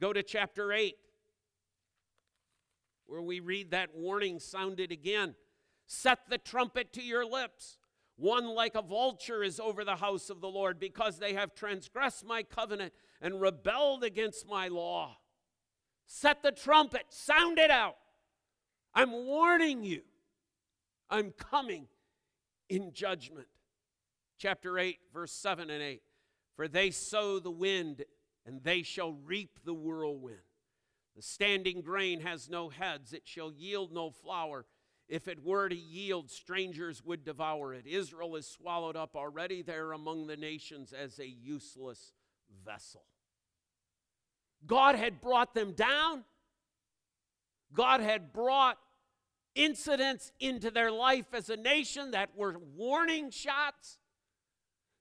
Go 0.00 0.12
to 0.12 0.22
chapter 0.22 0.72
8, 0.72 0.96
where 3.06 3.22
we 3.22 3.40
read 3.40 3.72
that 3.72 3.90
warning 3.94 4.38
sounded 4.38 4.92
again. 4.92 5.34
Set 5.88 6.28
the 6.28 6.36
trumpet 6.36 6.92
to 6.92 7.02
your 7.02 7.24
lips. 7.24 7.78
One 8.16 8.46
like 8.46 8.74
a 8.74 8.82
vulture 8.82 9.42
is 9.42 9.58
over 9.58 9.84
the 9.84 9.96
house 9.96 10.28
of 10.28 10.42
the 10.42 10.48
Lord 10.48 10.78
because 10.78 11.18
they 11.18 11.32
have 11.32 11.54
transgressed 11.54 12.26
my 12.26 12.42
covenant 12.42 12.92
and 13.22 13.40
rebelled 13.40 14.04
against 14.04 14.46
my 14.46 14.68
law. 14.68 15.16
Set 16.06 16.42
the 16.42 16.52
trumpet, 16.52 17.06
sound 17.08 17.58
it 17.58 17.70
out. 17.70 17.96
I'm 18.94 19.12
warning 19.12 19.82
you. 19.82 20.02
I'm 21.08 21.30
coming 21.32 21.86
in 22.68 22.92
judgment. 22.92 23.48
Chapter 24.36 24.78
8, 24.78 24.98
verse 25.12 25.32
7 25.32 25.70
and 25.70 25.82
8. 25.82 26.02
For 26.54 26.68
they 26.68 26.90
sow 26.90 27.38
the 27.38 27.50
wind, 27.50 28.04
and 28.44 28.62
they 28.62 28.82
shall 28.82 29.12
reap 29.12 29.60
the 29.64 29.74
whirlwind. 29.74 30.38
The 31.16 31.22
standing 31.22 31.80
grain 31.80 32.20
has 32.20 32.50
no 32.50 32.68
heads, 32.68 33.14
it 33.14 33.22
shall 33.24 33.52
yield 33.52 33.90
no 33.90 34.10
flour 34.10 34.66
if 35.08 35.26
it 35.26 35.42
were 35.42 35.68
to 35.68 35.76
yield, 35.76 36.30
strangers 36.30 37.02
would 37.04 37.24
devour 37.24 37.72
it. 37.72 37.86
Israel 37.86 38.36
is 38.36 38.46
swallowed 38.46 38.96
up 38.96 39.16
already 39.16 39.62
there 39.62 39.92
among 39.92 40.26
the 40.26 40.36
nations 40.36 40.92
as 40.92 41.18
a 41.18 41.26
useless 41.26 42.12
vessel. 42.64 43.04
God 44.66 44.96
had 44.96 45.20
brought 45.20 45.54
them 45.54 45.72
down. 45.72 46.24
God 47.72 48.00
had 48.00 48.32
brought 48.34 48.76
incidents 49.54 50.30
into 50.40 50.70
their 50.70 50.90
life 50.90 51.26
as 51.32 51.48
a 51.48 51.56
nation 51.56 52.10
that 52.10 52.36
were 52.36 52.56
warning 52.76 53.30
shots. 53.30 53.98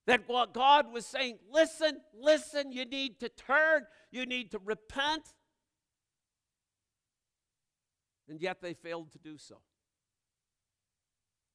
That 0.05 0.23
what 0.27 0.53
God 0.53 0.93
was 0.93 1.05
saying, 1.05 1.39
listen, 1.51 1.99
listen, 2.17 2.71
you 2.71 2.85
need 2.85 3.19
to 3.19 3.27
turn, 3.27 3.83
you 4.09 4.25
need 4.25 4.51
to 4.51 4.59
repent. 4.63 5.33
And 8.29 8.41
yet 8.41 8.61
they 8.61 8.73
failed 8.73 9.11
to 9.11 9.19
do 9.19 9.37
so 9.37 9.57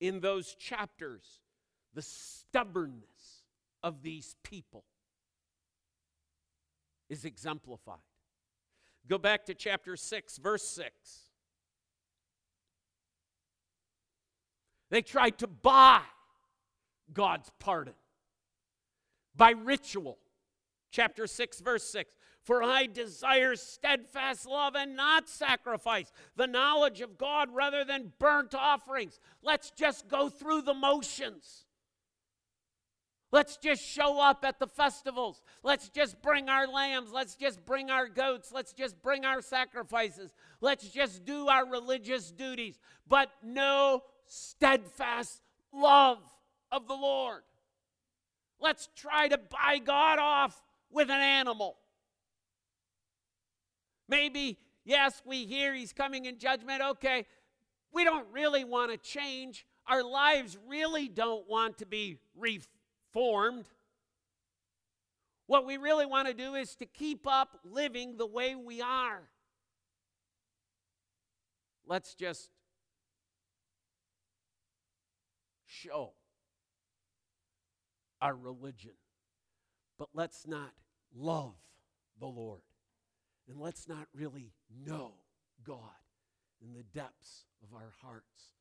in 0.03 0.19
those 0.19 0.55
chapters 0.57 1.41
the 1.95 2.03
stubbornness 2.03 3.45
of 3.85 4.03
these 4.03 4.35
people 4.43 4.85
is 7.09 7.25
exemplified. 7.25 7.99
Go 9.09 9.17
back 9.17 9.45
to 9.47 9.55
chapter 9.55 9.97
6, 9.97 10.39
verse 10.39 10.67
6. 10.69 10.91
They 14.91 15.03
tried 15.03 15.39
to 15.39 15.47
buy 15.47 16.03
God's 17.13 17.51
pardon 17.61 17.95
by 19.37 19.51
ritual. 19.51 20.19
Chapter 20.91 21.27
6, 21.27 21.61
verse 21.61 21.85
6. 21.85 22.15
For 22.43 22.63
I 22.63 22.87
desire 22.87 23.55
steadfast 23.55 24.47
love 24.47 24.75
and 24.75 24.97
not 24.97 25.29
sacrifice, 25.29 26.11
the 26.35 26.49
knowledge 26.49 27.01
of 27.01 27.17
God 27.17 27.55
rather 27.55 27.85
than 27.85 28.13
burnt 28.19 28.55
offerings. 28.55 29.21
Let's 29.43 29.71
just 29.71 30.09
go 30.09 30.29
through 30.29 30.63
the 30.63 30.75
motions. 30.75 31.67
Let's 33.31 33.57
just 33.57 33.83
show 33.83 34.21
up 34.21 34.45
at 34.45 34.59
the 34.59 34.67
festivals. 34.67 35.41
Let's 35.63 35.89
just 35.89 36.21
bring 36.21 36.51
our 36.51 36.67
lambs. 36.67 37.13
Let's 37.13 37.35
just 37.35 37.65
bring 37.65 37.91
our 37.91 38.07
goats. 38.07 38.53
Let's 38.53 38.75
just 38.75 39.01
bring 39.03 39.25
our 39.25 39.41
sacrifices. 39.41 40.35
Let's 40.61 40.89
just 40.89 41.25
do 41.25 41.49
our 41.49 41.67
religious 41.67 42.31
duties. 42.31 42.79
But 43.09 43.31
no 43.43 44.03
steadfast 44.27 45.41
love 45.73 46.19
of 46.71 46.89
the 46.89 46.95
Lord. 46.95 47.43
Let's 48.61 48.89
try 48.95 49.29
to 49.29 49.39
buy 49.39 49.79
God 49.79 50.19
off 50.19 50.61
with 50.91 51.09
an 51.09 51.21
animal. 51.21 51.77
Maybe, 54.13 54.59
yes, 54.85 55.23
we 55.25 55.47
hear 55.47 55.73
he's 55.73 55.95
coming 55.95 56.27
in 56.27 56.39
judgment. 56.39 56.83
Okay, 56.83 57.25
we 57.95 58.05
don't 58.05 58.27
really 58.31 58.63
want 58.63 58.93
to 58.93 58.99
change. 58.99 59.65
Our 59.87 60.03
lives 60.03 60.59
really 60.69 61.09
don't 61.09 61.49
want 61.49 61.79
to 61.79 61.87
be 61.87 62.19
reformed. 62.37 63.65
What 65.47 65.65
we 65.65 65.79
really 65.79 66.05
want 66.05 66.29
to 66.29 66.35
do 66.35 66.57
is 66.57 66.75
to 66.77 66.85
keep 66.85 67.27
up 67.27 67.59
living 67.65 68.19
the 68.19 68.27
way 68.27 68.55
we 68.55 68.83
are. 68.83 69.23
Let's 71.87 72.15
just 72.15 72.51
show 75.65 76.13
our 78.21 78.37
religion, 78.37 78.93
but 79.99 80.11
let's 80.13 80.47
not 80.47 80.73
love 81.15 81.55
the 82.21 82.27
Lord. 82.27 82.61
And 83.49 83.61
let's 83.61 83.89
not 83.89 84.07
really 84.15 84.53
know 84.87 85.13
God 85.65 85.79
in 86.61 86.75
the 86.75 86.83
depths 86.83 87.45
of 87.63 87.75
our 87.75 87.93
hearts 88.03 88.53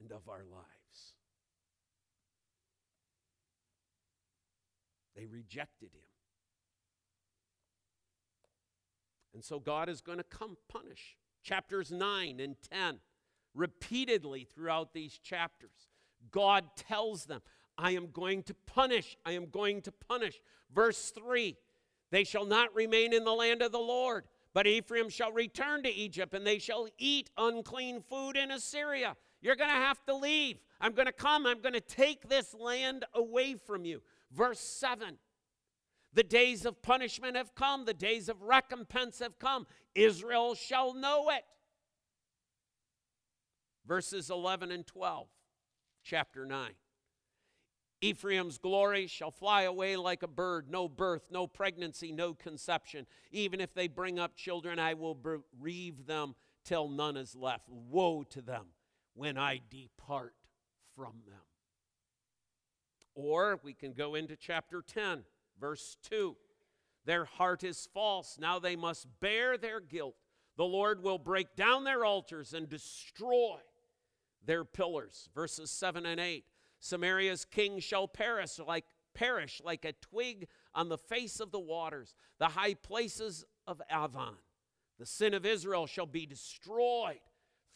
and 0.00 0.10
of 0.12 0.28
our 0.28 0.44
lives. 0.50 1.14
They 5.16 5.26
rejected 5.26 5.90
him. 5.92 6.02
And 9.34 9.44
so 9.44 9.58
God 9.58 9.88
is 9.88 10.00
going 10.00 10.18
to 10.18 10.24
come 10.24 10.56
punish. 10.68 11.16
Chapters 11.42 11.90
9 11.92 12.40
and 12.40 12.56
10, 12.70 12.98
repeatedly 13.54 14.44
throughout 14.44 14.92
these 14.92 15.18
chapters, 15.18 15.88
God 16.30 16.64
tells 16.76 17.26
them, 17.26 17.42
I 17.76 17.92
am 17.92 18.10
going 18.10 18.42
to 18.44 18.54
punish. 18.66 19.16
I 19.24 19.32
am 19.32 19.46
going 19.46 19.82
to 19.82 19.92
punish. 19.92 20.40
Verse 20.74 21.10
3 21.10 21.56
They 22.10 22.24
shall 22.24 22.46
not 22.46 22.74
remain 22.74 23.12
in 23.12 23.24
the 23.24 23.32
land 23.32 23.62
of 23.62 23.72
the 23.72 23.78
Lord, 23.78 24.24
but 24.54 24.66
Ephraim 24.66 25.08
shall 25.08 25.32
return 25.32 25.82
to 25.82 25.90
Egypt, 25.90 26.34
and 26.34 26.46
they 26.46 26.58
shall 26.58 26.88
eat 26.98 27.30
unclean 27.36 28.00
food 28.00 28.36
in 28.36 28.50
Assyria. 28.50 29.16
You're 29.40 29.56
going 29.56 29.70
to 29.70 29.76
have 29.76 30.04
to 30.06 30.14
leave. 30.14 30.58
I'm 30.80 30.92
going 30.92 31.06
to 31.06 31.12
come. 31.12 31.46
I'm 31.46 31.60
going 31.60 31.74
to 31.74 31.80
take 31.80 32.28
this 32.28 32.54
land 32.54 33.04
away 33.14 33.54
from 33.54 33.84
you. 33.84 34.02
Verse 34.32 34.60
7 34.60 35.18
The 36.14 36.22
days 36.22 36.64
of 36.64 36.82
punishment 36.82 37.36
have 37.36 37.54
come, 37.54 37.84
the 37.84 37.94
days 37.94 38.28
of 38.28 38.42
recompense 38.42 39.18
have 39.18 39.38
come. 39.38 39.66
Israel 39.94 40.54
shall 40.54 40.94
know 40.94 41.30
it. 41.30 41.44
Verses 43.86 44.28
11 44.28 44.70
and 44.70 44.86
12, 44.86 45.28
chapter 46.02 46.44
9. 46.44 46.72
Ephraim's 48.00 48.58
glory 48.58 49.06
shall 49.08 49.32
fly 49.32 49.62
away 49.62 49.96
like 49.96 50.22
a 50.22 50.28
bird, 50.28 50.70
no 50.70 50.88
birth, 50.88 51.22
no 51.30 51.46
pregnancy, 51.46 52.12
no 52.12 52.32
conception. 52.32 53.06
Even 53.32 53.60
if 53.60 53.74
they 53.74 53.88
bring 53.88 54.18
up 54.18 54.36
children, 54.36 54.78
I 54.78 54.94
will 54.94 55.14
bereave 55.14 56.06
them 56.06 56.34
till 56.64 56.88
none 56.88 57.16
is 57.16 57.34
left. 57.34 57.68
Woe 57.68 58.22
to 58.30 58.40
them 58.40 58.66
when 59.14 59.36
I 59.36 59.60
depart 59.68 60.34
from 60.94 61.14
them. 61.26 61.40
Or 63.14 63.58
we 63.64 63.74
can 63.74 63.94
go 63.94 64.14
into 64.14 64.36
chapter 64.36 64.80
10, 64.80 65.24
verse 65.60 65.96
2. 66.08 66.36
Their 67.04 67.24
heart 67.24 67.64
is 67.64 67.88
false. 67.92 68.38
Now 68.40 68.60
they 68.60 68.76
must 68.76 69.08
bear 69.18 69.58
their 69.58 69.80
guilt. 69.80 70.14
The 70.56 70.64
Lord 70.64 71.02
will 71.02 71.18
break 71.18 71.56
down 71.56 71.82
their 71.82 72.04
altars 72.04 72.52
and 72.52 72.68
destroy 72.68 73.56
their 74.44 74.64
pillars. 74.64 75.28
Verses 75.34 75.70
7 75.70 76.06
and 76.06 76.20
8. 76.20 76.44
Samaria's 76.80 77.44
king 77.44 77.80
shall 77.80 78.08
perish 78.08 78.58
like 78.58 78.84
perish 79.14 79.60
like 79.64 79.84
a 79.84 79.92
twig 79.92 80.46
on 80.74 80.88
the 80.88 80.98
face 80.98 81.40
of 81.40 81.50
the 81.50 81.58
waters. 81.58 82.14
The 82.38 82.48
high 82.48 82.74
places 82.74 83.44
of 83.66 83.82
Aven. 83.90 84.36
The 84.98 85.06
sin 85.06 85.34
of 85.34 85.46
Israel 85.46 85.86
shall 85.86 86.06
be 86.06 86.26
destroyed. 86.26 87.20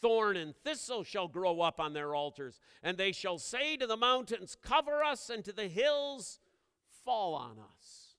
Thorn 0.01 0.35
and 0.35 0.53
thistle 0.53 1.03
shall 1.03 1.29
grow 1.29 1.61
up 1.61 1.79
on 1.79 1.93
their 1.93 2.13
altars, 2.13 2.59
and 2.81 2.97
they 2.97 3.13
shall 3.13 3.37
say 3.37 3.77
to 3.77 3.87
the 3.87 3.95
mountains, 3.95 4.57
Cover 4.61 5.01
us, 5.01 5.29
and 5.29 5.45
to 5.45 5.53
the 5.53 5.69
hills, 5.69 6.39
Fall 7.05 7.35
on 7.35 7.57
us. 7.57 8.15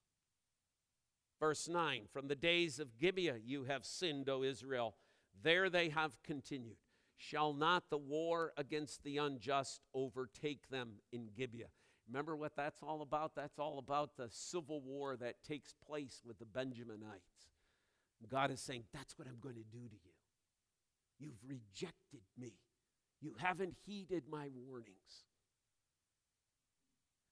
Verse 1.38 1.68
9 1.68 2.02
From 2.10 2.28
the 2.28 2.34
days 2.34 2.78
of 2.78 2.98
Gibeah 2.98 3.36
you 3.44 3.64
have 3.64 3.84
sinned, 3.84 4.28
O 4.30 4.42
Israel. 4.42 4.94
There 5.42 5.68
they 5.68 5.90
have 5.90 6.16
continued. 6.22 6.76
Shall 7.16 7.52
not 7.52 7.90
the 7.90 7.98
war 7.98 8.52
against 8.56 9.02
the 9.04 9.18
unjust 9.18 9.80
overtake 9.94 10.68
them 10.68 10.94
in 11.12 11.28
Gibeah? 11.36 11.68
Remember 12.08 12.36
what 12.36 12.56
that's 12.56 12.82
all 12.82 13.02
about? 13.02 13.32
That's 13.34 13.58
all 13.58 13.78
about 13.78 14.16
the 14.16 14.28
civil 14.30 14.80
war 14.82 15.16
that 15.16 15.42
takes 15.42 15.74
place 15.86 16.20
with 16.24 16.38
the 16.38 16.44
Benjaminites. 16.44 17.48
God 18.28 18.50
is 18.50 18.60
saying, 18.60 18.84
That's 18.92 19.18
what 19.18 19.28
I'm 19.28 19.38
going 19.40 19.56
to 19.56 19.62
do 19.62 19.88
to 19.88 19.94
you. 19.94 20.14
You've 21.18 21.38
rejected 21.46 22.22
me. 22.38 22.52
You 23.20 23.34
haven't 23.38 23.74
heeded 23.86 24.24
my 24.30 24.48
warnings. 24.66 25.24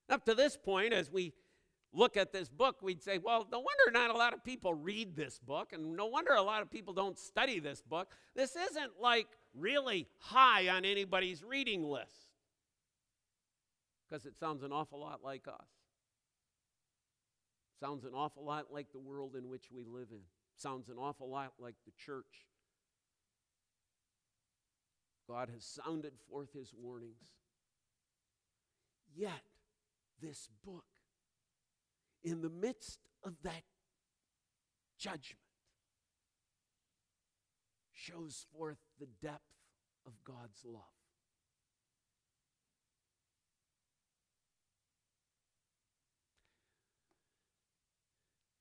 Up 0.09 0.25
to 0.25 0.35
this 0.35 0.57
point, 0.57 0.93
as 0.93 1.11
we 1.11 1.33
look 1.93 2.17
at 2.17 2.33
this 2.33 2.49
book, 2.49 2.83
we'd 2.83 3.03
say, 3.03 3.19
well, 3.19 3.47
no 3.51 3.59
wonder 3.59 3.91
not 3.93 4.11
a 4.11 4.19
lot 4.19 4.33
of 4.33 4.43
people 4.43 4.75
read 4.75 5.15
this 5.17 5.39
book, 5.39 5.73
and 5.73 5.97
no 5.97 6.07
wonder 6.07 6.33
a 6.33 6.43
lot 6.43 6.63
of 6.63 6.71
people 6.71 6.95
don't 6.95 7.19
study 7.19 7.59
this 7.59 7.83
book. 7.83 8.11
This 8.35 8.57
isn't 8.57 8.93
like 9.01 9.27
really 9.57 10.09
high 10.19 10.69
on 10.69 10.85
anybody's 10.85 11.43
reading 11.45 11.85
list 11.85 12.33
because 14.09 14.27
it 14.27 14.37
sounds 14.39 14.63
an 14.63 14.73
awful 14.73 15.01
lot 15.01 15.21
like 15.23 15.47
us. 15.49 15.69
Sounds 17.81 18.05
an 18.05 18.13
awful 18.15 18.45
lot 18.45 18.67
like 18.71 18.93
the 18.93 19.01
world 19.01 19.35
in 19.37 19.49
which 19.49 19.65
we 19.75 19.85
live 19.85 20.09
in. 20.11 20.21
Sounds 20.57 20.89
an 20.89 20.97
awful 20.99 21.29
lot 21.29 21.53
like 21.59 21.75
the 21.85 21.93
church. 22.05 22.47
God 25.29 25.49
has 25.53 25.65
sounded 25.65 26.13
forth 26.31 26.53
his 26.53 26.73
warnings. 26.79 27.17
Yet, 29.15 29.43
this 30.21 30.49
book, 30.65 30.85
in 32.23 32.43
the 32.43 32.51
midst 32.51 33.01
of 33.25 33.35
that 33.43 33.63
judgment, 34.99 35.42
shows 38.03 38.47
forth 38.57 38.79
the 38.99 39.07
depth 39.21 39.41
of 40.07 40.13
God's 40.25 40.65
love. 40.65 40.83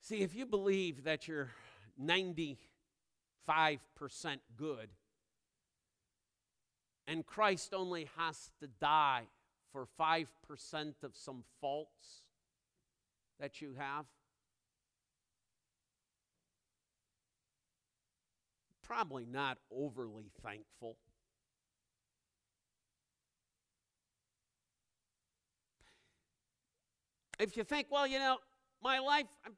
See, 0.02 0.22
if 0.22 0.36
you 0.36 0.46
believe 0.46 1.06
that 1.06 1.28
you're 1.28 1.50
95% 2.02 2.58
good 4.58 4.90
and 7.08 7.26
Christ 7.26 7.74
only 7.74 8.10
has 8.18 8.52
to 8.60 8.68
die 8.68 9.24
for 9.72 9.88
5% 10.00 10.26
of 11.04 11.16
some 11.16 11.44
faults 11.60 12.24
that 13.40 13.62
you 13.62 13.76
have, 13.78 14.06
probably 18.92 19.26
not 19.26 19.58
overly 19.74 20.30
thankful. 20.44 20.98
If 27.40 27.56
you 27.56 27.64
think, 27.64 27.88
well, 27.90 28.06
you 28.06 28.20
know, 28.20 28.36
my 28.84 29.00
life, 29.00 29.28
I'm 29.46 29.54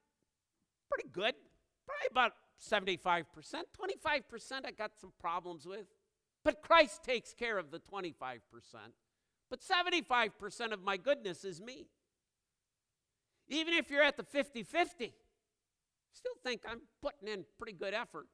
pretty 0.88 1.08
good, 1.12 1.34
probably 1.84 2.06
about 2.12 2.34
75%, 2.62 3.24
25% 3.34 4.52
I 4.64 4.70
got 4.70 4.92
some 5.00 5.12
problems 5.18 5.66
with. 5.66 5.86
But 6.44 6.62
Christ 6.62 7.02
takes 7.02 7.34
care 7.34 7.58
of 7.58 7.72
the 7.72 7.80
25%. 7.80 8.38
But 9.50 9.60
75% 9.62 10.72
of 10.72 10.84
my 10.84 10.96
goodness 10.96 11.44
is 11.44 11.60
me. 11.60 11.88
Even 13.48 13.74
if 13.74 13.90
you're 13.90 14.02
at 14.04 14.16
the 14.16 14.22
50 14.22 14.62
50, 14.62 15.12
still 16.12 16.32
think 16.44 16.60
I'm 16.68 16.82
putting 17.02 17.26
in 17.26 17.44
pretty 17.58 17.72
good 17.72 17.94
effort. 17.94 18.28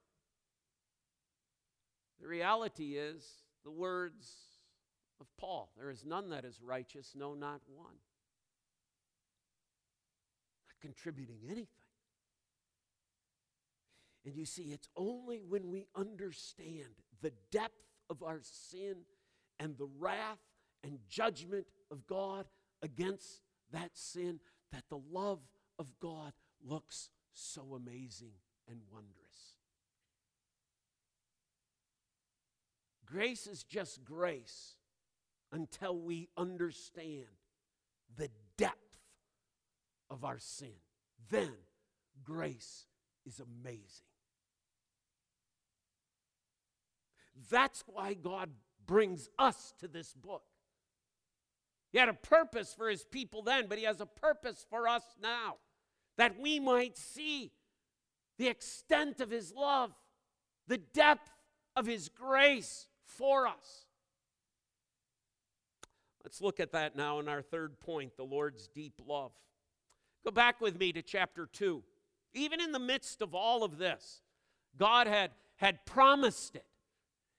The 2.20 2.28
reality 2.28 2.96
is 2.96 3.24
the 3.64 3.70
words 3.70 4.34
of 5.20 5.26
Paul 5.38 5.70
there 5.76 5.90
is 5.90 6.04
none 6.04 6.30
that 6.30 6.44
is 6.44 6.60
righteous, 6.62 7.12
no, 7.14 7.34
not 7.34 7.60
one. 7.66 7.94
Not 10.66 10.80
contributing 10.80 11.40
anything. 11.46 11.66
And 14.24 14.36
you 14.36 14.44
see, 14.44 14.64
it's 14.64 14.88
only 14.96 15.40
when 15.46 15.70
we 15.70 15.86
understand 15.96 16.90
the 17.22 17.32
depth 17.50 17.80
of 18.10 18.22
our 18.22 18.40
sin 18.42 18.96
and 19.58 19.76
the 19.78 19.88
wrath 19.98 20.38
and 20.84 20.98
judgment 21.08 21.66
of 21.90 22.06
God 22.06 22.46
against 22.82 23.40
that 23.72 23.90
sin 23.94 24.40
that 24.72 24.84
the 24.90 25.00
love 25.10 25.40
of 25.78 25.92
God 26.00 26.32
looks 26.62 27.08
so 27.32 27.74
amazing 27.74 28.32
and 28.68 28.80
wondrous. 28.92 29.49
Grace 33.10 33.46
is 33.46 33.64
just 33.64 34.04
grace 34.04 34.76
until 35.52 35.98
we 35.98 36.28
understand 36.36 37.26
the 38.16 38.28
depth 38.56 38.76
of 40.08 40.24
our 40.24 40.38
sin. 40.38 40.74
Then 41.28 41.52
grace 42.22 42.86
is 43.26 43.40
amazing. 43.40 44.06
That's 47.50 47.82
why 47.86 48.14
God 48.14 48.50
brings 48.86 49.28
us 49.38 49.74
to 49.80 49.88
this 49.88 50.12
book. 50.12 50.44
He 51.90 51.98
had 51.98 52.08
a 52.08 52.14
purpose 52.14 52.72
for 52.72 52.88
his 52.88 53.04
people 53.04 53.42
then, 53.42 53.66
but 53.68 53.78
he 53.78 53.84
has 53.84 54.00
a 54.00 54.06
purpose 54.06 54.64
for 54.70 54.86
us 54.86 55.02
now 55.20 55.56
that 56.16 56.38
we 56.38 56.60
might 56.60 56.96
see 56.96 57.50
the 58.38 58.46
extent 58.46 59.20
of 59.20 59.30
his 59.30 59.52
love, 59.52 59.92
the 60.68 60.78
depth 60.78 61.30
of 61.74 61.86
his 61.86 62.08
grace 62.08 62.86
for 63.16 63.46
us. 63.46 63.86
Let's 66.24 66.40
look 66.40 66.60
at 66.60 66.72
that 66.72 66.96
now 66.96 67.18
in 67.18 67.28
our 67.28 67.42
third 67.42 67.80
point 67.80 68.16
the 68.16 68.24
Lord's 68.24 68.68
deep 68.68 69.00
love. 69.06 69.32
Go 70.24 70.30
back 70.30 70.60
with 70.60 70.78
me 70.78 70.92
to 70.92 71.02
chapter 71.02 71.48
2. 71.50 71.82
Even 72.34 72.60
in 72.60 72.72
the 72.72 72.78
midst 72.78 73.22
of 73.22 73.34
all 73.34 73.64
of 73.64 73.78
this, 73.78 74.22
God 74.76 75.06
had, 75.06 75.30
had 75.56 75.84
promised 75.86 76.54
it. 76.56 76.66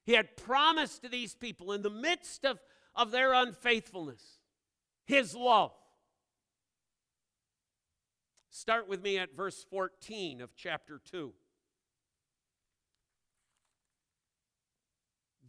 He 0.04 0.14
had 0.14 0.36
promised 0.36 1.04
to 1.04 1.10
these 1.10 1.36
people 1.36 1.72
in 1.72 1.84
the 1.84 1.90
midst 1.90 2.44
of, 2.44 2.60
of 2.96 3.12
their 3.12 3.34
unfaithfulness 3.34 4.40
His 5.06 5.36
love. 5.36 5.72
Start 8.50 8.90
with 8.90 9.02
me 9.02 9.18
at 9.18 9.36
verse 9.36 9.64
14 9.70 10.42
of 10.42 10.56
chapter 10.56 11.00
2. 11.12 11.32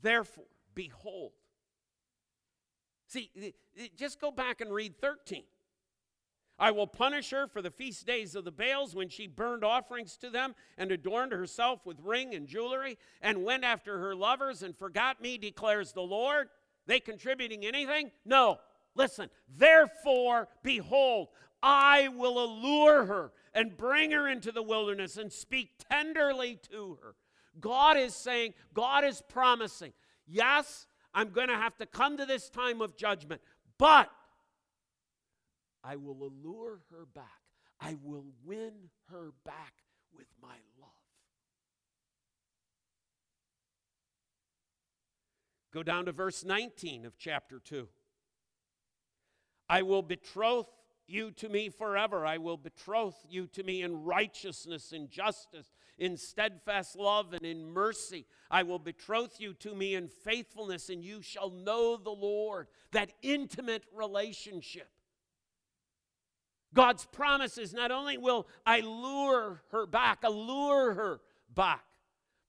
Therefore, 0.02 0.44
behold. 0.74 1.32
See, 3.06 3.30
just 3.96 4.20
go 4.20 4.30
back 4.30 4.60
and 4.60 4.72
read 4.72 4.98
13. 5.00 5.44
I 6.58 6.70
will 6.70 6.86
punish 6.86 7.30
her 7.30 7.46
for 7.46 7.62
the 7.62 7.70
feast 7.70 8.06
days 8.06 8.34
of 8.34 8.44
the 8.44 8.52
Baals 8.52 8.94
when 8.94 9.08
she 9.08 9.26
burned 9.26 9.64
offerings 9.64 10.16
to 10.18 10.30
them 10.30 10.54
and 10.78 10.92
adorned 10.92 11.32
herself 11.32 11.84
with 11.86 11.98
ring 12.00 12.34
and 12.34 12.46
jewelry 12.46 12.98
and 13.20 13.44
went 13.44 13.64
after 13.64 13.98
her 13.98 14.14
lovers 14.14 14.62
and 14.62 14.76
forgot 14.76 15.20
me, 15.20 15.38
declares 15.38 15.92
the 15.92 16.02
Lord. 16.02 16.48
They 16.86 17.00
contributing 17.00 17.64
anything? 17.64 18.10
No. 18.24 18.58
Listen, 18.94 19.30
therefore, 19.56 20.48
behold, 20.62 21.28
I 21.62 22.08
will 22.08 22.42
allure 22.42 23.06
her 23.06 23.32
and 23.54 23.76
bring 23.76 24.10
her 24.10 24.28
into 24.28 24.52
the 24.52 24.62
wilderness 24.62 25.16
and 25.16 25.32
speak 25.32 25.70
tenderly 25.90 26.58
to 26.70 26.98
her. 27.02 27.14
God 27.60 27.96
is 27.96 28.14
saying, 28.14 28.54
God 28.74 29.04
is 29.04 29.22
promising, 29.28 29.92
yes, 30.26 30.86
I'm 31.14 31.30
going 31.30 31.48
to 31.48 31.56
have 31.56 31.76
to 31.78 31.86
come 31.86 32.16
to 32.16 32.26
this 32.26 32.48
time 32.48 32.80
of 32.80 32.96
judgment, 32.96 33.40
but 33.78 34.10
I 35.84 35.96
will 35.96 36.22
allure 36.22 36.80
her 36.90 37.06
back. 37.14 37.26
I 37.80 37.96
will 38.02 38.26
win 38.44 38.72
her 39.10 39.32
back 39.44 39.74
with 40.16 40.28
my 40.40 40.56
love. 40.80 40.90
Go 45.72 45.82
down 45.82 46.04
to 46.04 46.12
verse 46.12 46.44
19 46.44 47.06
of 47.06 47.18
chapter 47.18 47.58
2. 47.58 47.88
I 49.68 49.82
will 49.82 50.02
betroth 50.02 50.68
you 51.06 51.30
to 51.32 51.48
me 51.48 51.70
forever. 51.70 52.26
I 52.26 52.38
will 52.38 52.56
betroth 52.56 53.26
you 53.28 53.46
to 53.48 53.62
me 53.62 53.82
in 53.82 54.04
righteousness, 54.04 54.92
and 54.92 55.10
justice, 55.10 55.72
in 55.98 56.16
steadfast 56.16 56.96
love, 56.96 57.33
and 57.33 57.44
in 57.44 57.64
mercy. 57.64 58.26
I 58.50 58.62
will 58.62 58.78
betroth 58.78 59.40
you 59.40 59.55
to 59.55 59.74
me 59.74 59.94
in 59.94 60.09
faithfulness, 60.09 60.88
and 60.88 61.05
you 61.05 61.22
shall 61.22 61.50
know 61.50 61.96
the 61.96 62.11
Lord. 62.11 62.68
That 62.92 63.12
intimate 63.22 63.85
relationship. 63.94 64.88
God's 66.74 67.05
promise 67.05 67.59
is 67.59 67.74
not 67.74 67.90
only 67.90 68.16
will 68.16 68.46
I 68.64 68.81
lure 68.81 69.62
her 69.70 69.87
back, 69.87 70.20
allure 70.24 70.94
her 70.94 71.20
back, 71.55 71.85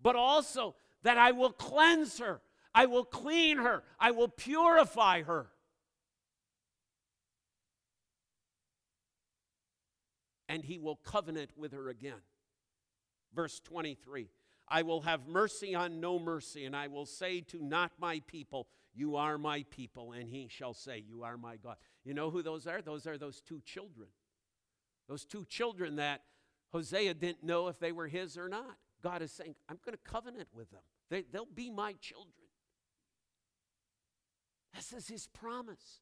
but 0.02 0.16
also 0.16 0.76
that 1.04 1.18
I 1.18 1.32
will 1.32 1.52
cleanse 1.52 2.20
her, 2.20 2.42
I 2.74 2.86
will 2.86 3.04
clean 3.04 3.58
her, 3.58 3.84
I 4.00 4.12
will 4.12 4.30
purify 4.30 5.24
her. 5.24 5.48
And 10.48 10.64
he 10.64 10.78
will 10.78 10.98
covenant 10.98 11.52
with 11.58 11.74
her 11.74 11.90
again. 11.90 12.22
Verse 13.36 13.60
23 13.60 14.30
I 14.68 14.82
will 14.82 15.02
have 15.02 15.28
mercy 15.28 15.76
on 15.76 16.00
no 16.00 16.18
mercy, 16.18 16.66
and 16.66 16.76
I 16.76 16.88
will 16.88 17.06
say 17.06 17.42
to 17.42 17.62
not 17.64 17.92
my 18.00 18.22
people, 18.28 18.68
You 18.94 19.18
are 19.18 19.38
my 19.38 19.66
people, 19.70 20.14
and 20.14 20.30
he 20.30 20.48
shall 20.50 20.74
say, 20.74 21.04
You 21.08 21.24
are 21.24 21.38
my 21.38 21.58
God. 21.58 21.76
You 22.04 22.14
know 22.14 22.30
who 22.30 22.42
those 22.42 22.66
are? 22.66 22.82
Those 22.82 23.06
are 23.06 23.18
those 23.18 23.42
two 23.42 23.62
children. 23.66 24.10
Those 25.08 25.26
two 25.26 25.46
children 25.46 25.98
that 25.98 26.22
Hosea 26.72 27.14
didn't 27.14 27.44
know 27.44 27.68
if 27.68 27.80
they 27.80 27.92
were 27.92 28.08
his 28.08 28.38
or 28.38 28.48
not. 28.48 28.78
God 29.04 29.22
is 29.22 29.32
saying, 29.32 29.56
I'm 29.68 29.78
going 29.86 29.98
to 29.98 30.12
covenant 30.12 30.48
with 30.54 30.72
them, 30.72 30.82
they, 31.10 31.24
they'll 31.32 31.46
be 31.46 31.70
my 31.70 31.94
children. 31.94 32.34
This 34.74 34.94
is 34.94 35.08
his 35.08 35.28
promise. 35.28 36.00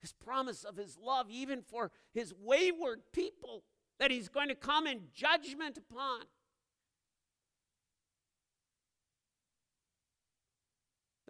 His 0.00 0.12
promise 0.12 0.62
of 0.62 0.76
his 0.76 0.96
love, 0.96 1.26
even 1.30 1.62
for 1.62 1.90
his 2.12 2.32
wayward 2.38 3.00
people, 3.12 3.64
that 3.98 4.10
he's 4.10 4.28
going 4.28 4.48
to 4.48 4.54
come 4.54 4.86
in 4.86 5.08
judgment 5.12 5.76
upon. 5.76 6.20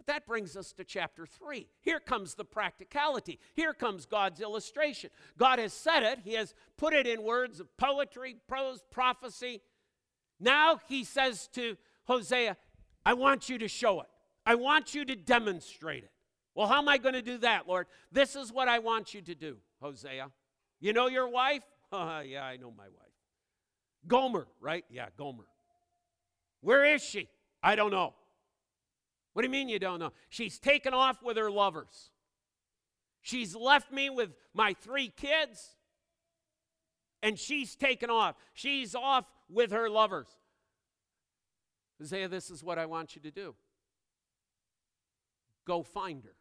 That 0.07 0.25
brings 0.25 0.55
us 0.55 0.71
to 0.73 0.83
chapter 0.83 1.25
3. 1.25 1.67
Here 1.81 1.99
comes 1.99 2.35
the 2.35 2.45
practicality. 2.45 3.39
Here 3.55 3.73
comes 3.73 4.05
God's 4.05 4.41
illustration. 4.41 5.09
God 5.37 5.59
has 5.59 5.73
said 5.73 6.03
it, 6.03 6.19
He 6.23 6.33
has 6.33 6.53
put 6.77 6.93
it 6.93 7.07
in 7.07 7.23
words 7.23 7.59
of 7.59 7.75
poetry, 7.77 8.37
prose, 8.47 8.83
prophecy. 8.91 9.61
Now 10.39 10.79
He 10.87 11.03
says 11.03 11.47
to 11.53 11.77
Hosea, 12.05 12.57
I 13.05 13.13
want 13.13 13.49
you 13.49 13.57
to 13.59 13.67
show 13.67 14.01
it, 14.01 14.07
I 14.45 14.55
want 14.55 14.93
you 14.93 15.05
to 15.05 15.15
demonstrate 15.15 16.03
it. 16.03 16.11
Well, 16.55 16.67
how 16.67 16.79
am 16.79 16.89
I 16.89 16.97
going 16.97 17.13
to 17.13 17.21
do 17.21 17.37
that, 17.39 17.67
Lord? 17.67 17.87
This 18.11 18.35
is 18.35 18.51
what 18.51 18.67
I 18.67 18.79
want 18.79 19.13
you 19.13 19.21
to 19.21 19.35
do, 19.35 19.57
Hosea. 19.81 20.29
You 20.79 20.93
know 20.93 21.07
your 21.07 21.27
wife? 21.27 21.63
Uh, 21.91 22.21
yeah, 22.23 22.43
I 22.43 22.57
know 22.57 22.69
my 22.69 22.83
wife. 22.83 23.09
Gomer, 24.05 24.45
right? 24.61 24.85
Yeah, 24.91 25.07
Gomer. 25.17 25.45
Where 26.61 26.85
is 26.85 27.03
she? 27.03 27.29
I 27.63 27.75
don't 27.75 27.89
know. 27.89 28.13
What 29.39 29.43
do 29.43 29.47
you 29.47 29.53
mean 29.53 29.69
you 29.69 29.79
don't 29.79 29.99
know? 29.99 30.11
She's 30.27 30.59
taken 30.59 30.93
off 30.93 31.23
with 31.23 31.37
her 31.37 31.49
lovers. 31.49 32.09
She's 33.21 33.55
left 33.55 33.89
me 33.89 34.09
with 34.09 34.31
my 34.53 34.73
three 34.73 35.07
kids, 35.07 35.77
and 37.23 37.39
she's 37.39 37.73
taken 37.73 38.09
off. 38.09 38.35
She's 38.53 38.93
off 38.93 39.23
with 39.49 39.71
her 39.71 39.89
lovers. 39.89 40.27
Isaiah, 42.01 42.27
this 42.27 42.51
is 42.51 42.65
what 42.65 42.77
I 42.77 42.85
want 42.85 43.15
you 43.15 43.21
to 43.21 43.31
do 43.31 43.55
go 45.65 45.83
find 45.83 46.25
her. 46.25 46.35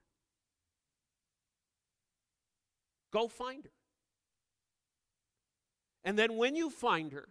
Go 3.12 3.28
find 3.28 3.62
her. 3.62 3.70
And 6.02 6.18
then 6.18 6.37
when 6.37 6.56
you 6.56 6.68
find 6.68 7.12
her, 7.12 7.28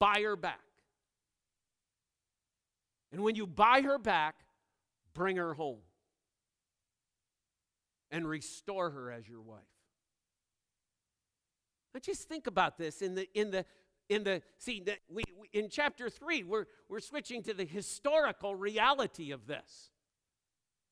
buy 0.00 0.22
her 0.22 0.34
back. 0.34 0.58
And 3.12 3.20
when 3.20 3.36
you 3.36 3.46
buy 3.46 3.82
her 3.82 3.96
back, 3.96 4.34
bring 5.14 5.36
her 5.36 5.54
home 5.54 5.80
and 8.10 8.28
restore 8.28 8.90
her 8.90 9.10
as 9.10 9.28
your 9.28 9.40
wife. 9.40 9.60
Now 11.94 12.00
just 12.00 12.28
think 12.28 12.46
about 12.46 12.78
this 12.78 13.02
in 13.02 13.14
the 13.14 13.28
in 13.38 13.50
the 13.50 13.64
in 14.08 14.24
the 14.24 14.42
see 14.58 14.80
that 14.86 14.98
we, 15.08 15.22
we, 15.38 15.48
in 15.52 15.68
chapter 15.70 16.08
3 16.08 16.42
we're 16.44 16.66
we're 16.88 17.00
switching 17.00 17.42
to 17.44 17.54
the 17.54 17.64
historical 17.64 18.54
reality 18.54 19.30
of 19.30 19.46
this. 19.46 19.90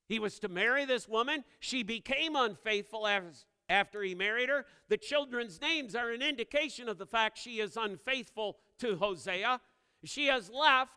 He 0.08 0.18
was 0.18 0.38
to 0.40 0.48
marry 0.48 0.84
this 0.84 1.08
woman, 1.08 1.44
she 1.60 1.84
became 1.84 2.34
unfaithful 2.34 3.06
as, 3.06 3.46
after 3.68 4.02
he 4.02 4.14
married 4.16 4.48
her. 4.48 4.66
The 4.88 4.96
children's 4.96 5.60
names 5.60 5.94
are 5.94 6.10
an 6.10 6.20
indication 6.20 6.88
of 6.88 6.98
the 6.98 7.06
fact 7.06 7.38
she 7.38 7.60
is 7.60 7.76
unfaithful 7.76 8.56
to 8.80 8.96
Hosea. 8.96 9.60
She 10.04 10.26
has 10.26 10.50
left. 10.50 10.90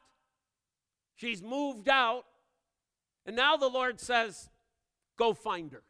She's 1.16 1.44
moved 1.44 1.90
out 1.90 2.26
and 3.26 3.36
now 3.36 3.58
the 3.58 3.70
Lord 3.70 4.00
says, 4.00 4.50
Go 5.18 5.34
find 5.34 5.72
her. 5.72 5.84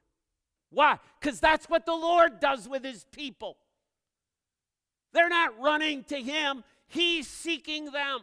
Why? 0.70 1.00
Because 1.20 1.40
that's 1.40 1.70
what 1.70 1.86
the 1.86 1.96
Lord 1.96 2.40
does 2.40 2.68
with 2.68 2.84
his 2.84 3.06
people. 3.12 3.58
They're 5.14 5.30
not 5.30 5.60
running 5.60 6.04
to 6.06 6.18
him, 6.18 6.64
he's 6.88 7.28
seeking 7.28 7.92
them. 7.92 8.22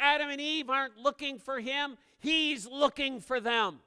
Adam 0.00 0.30
and 0.30 0.40
Eve 0.40 0.70
aren't 0.70 0.98
looking 0.98 1.38
for 1.38 1.60
him, 1.60 1.96
he's 2.18 2.66
looking 2.66 3.20
for 3.20 3.40
them. 3.40 3.80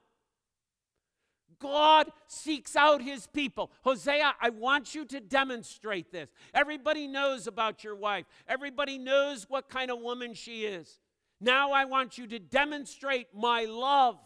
God 1.58 2.10
seeks 2.26 2.74
out 2.74 3.02
his 3.02 3.28
people. 3.28 3.70
Hosea, 3.84 4.34
I 4.40 4.50
want 4.50 4.96
you 4.96 5.04
to 5.04 5.20
demonstrate 5.20 6.10
this. 6.10 6.28
Everybody 6.52 7.06
knows 7.06 7.46
about 7.46 7.84
your 7.84 7.94
wife, 7.94 8.24
everybody 8.48 8.98
knows 8.98 9.46
what 9.48 9.68
kind 9.68 9.90
of 9.90 10.00
woman 10.00 10.34
she 10.34 10.64
is. 10.64 10.98
Now 11.40 11.72
I 11.72 11.84
want 11.84 12.18
you 12.18 12.26
to 12.28 12.38
demonstrate 12.38 13.28
my 13.34 13.64
love. 13.64 14.18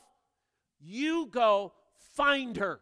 You 0.81 1.27
go 1.27 1.73
find 2.15 2.57
her. 2.57 2.81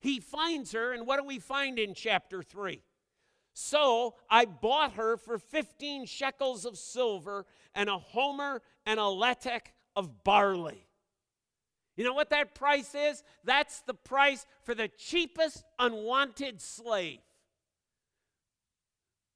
He 0.00 0.20
finds 0.20 0.72
her, 0.72 0.92
and 0.92 1.06
what 1.06 1.18
do 1.18 1.24
we 1.24 1.38
find 1.38 1.78
in 1.78 1.94
chapter 1.94 2.42
3? 2.42 2.82
So 3.52 4.14
I 4.30 4.44
bought 4.44 4.92
her 4.92 5.16
for 5.16 5.38
15 5.38 6.06
shekels 6.06 6.64
of 6.64 6.78
silver 6.78 7.44
and 7.74 7.90
a 7.90 7.98
homer 7.98 8.62
and 8.86 9.00
a 9.00 9.04
letek 9.04 9.72
of 9.96 10.22
barley. 10.22 10.86
You 11.96 12.04
know 12.04 12.14
what 12.14 12.30
that 12.30 12.54
price 12.54 12.94
is? 12.94 13.24
That's 13.42 13.80
the 13.80 13.94
price 13.94 14.46
for 14.62 14.76
the 14.76 14.86
cheapest 14.86 15.64
unwanted 15.80 16.60
slave. 16.60 17.18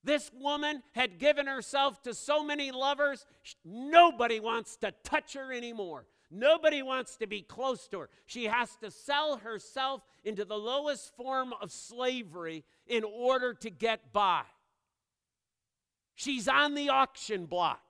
This 0.04 0.30
woman 0.32 0.84
had 0.92 1.18
given 1.18 1.48
herself 1.48 2.02
to 2.02 2.14
so 2.14 2.44
many 2.44 2.70
lovers, 2.70 3.26
nobody 3.64 4.38
wants 4.38 4.76
to 4.76 4.92
touch 5.02 5.34
her 5.34 5.52
anymore. 5.52 6.06
Nobody 6.34 6.82
wants 6.82 7.16
to 7.16 7.26
be 7.26 7.42
close 7.42 7.86
to 7.88 8.00
her. 8.00 8.08
She 8.24 8.44
has 8.44 8.74
to 8.76 8.90
sell 8.90 9.36
herself 9.36 10.02
into 10.24 10.46
the 10.46 10.56
lowest 10.56 11.14
form 11.14 11.52
of 11.60 11.70
slavery 11.70 12.64
in 12.86 13.04
order 13.04 13.52
to 13.52 13.68
get 13.68 14.14
by. 14.14 14.44
She's 16.14 16.48
on 16.48 16.74
the 16.74 16.88
auction 16.88 17.44
block. 17.44 17.82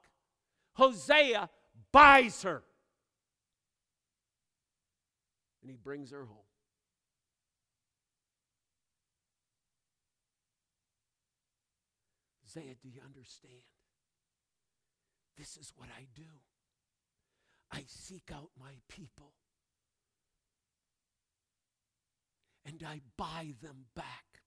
Hosea 0.72 1.50
buys 1.92 2.42
her. 2.42 2.64
And 5.62 5.70
he 5.70 5.76
brings 5.76 6.10
her 6.10 6.24
home. 6.24 6.38
Hosea, 12.42 12.74
do 12.82 12.88
you 12.88 13.00
understand? 13.06 13.62
This 15.38 15.56
is 15.56 15.72
what 15.76 15.88
I 15.96 16.06
do. 16.16 16.24
I 17.72 17.84
seek 17.86 18.30
out 18.32 18.50
my 18.60 18.74
people 18.88 19.32
and 22.66 22.82
I 22.86 23.00
buy 23.16 23.54
them 23.62 23.86
back. 23.96 24.42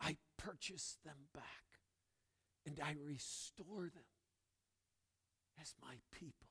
I 0.00 0.16
purchase 0.36 0.98
them 1.04 1.28
back 1.32 1.44
and 2.66 2.80
I 2.82 2.96
restore 3.00 3.84
them 3.84 4.10
as 5.60 5.74
my 5.80 5.94
people. 6.12 6.48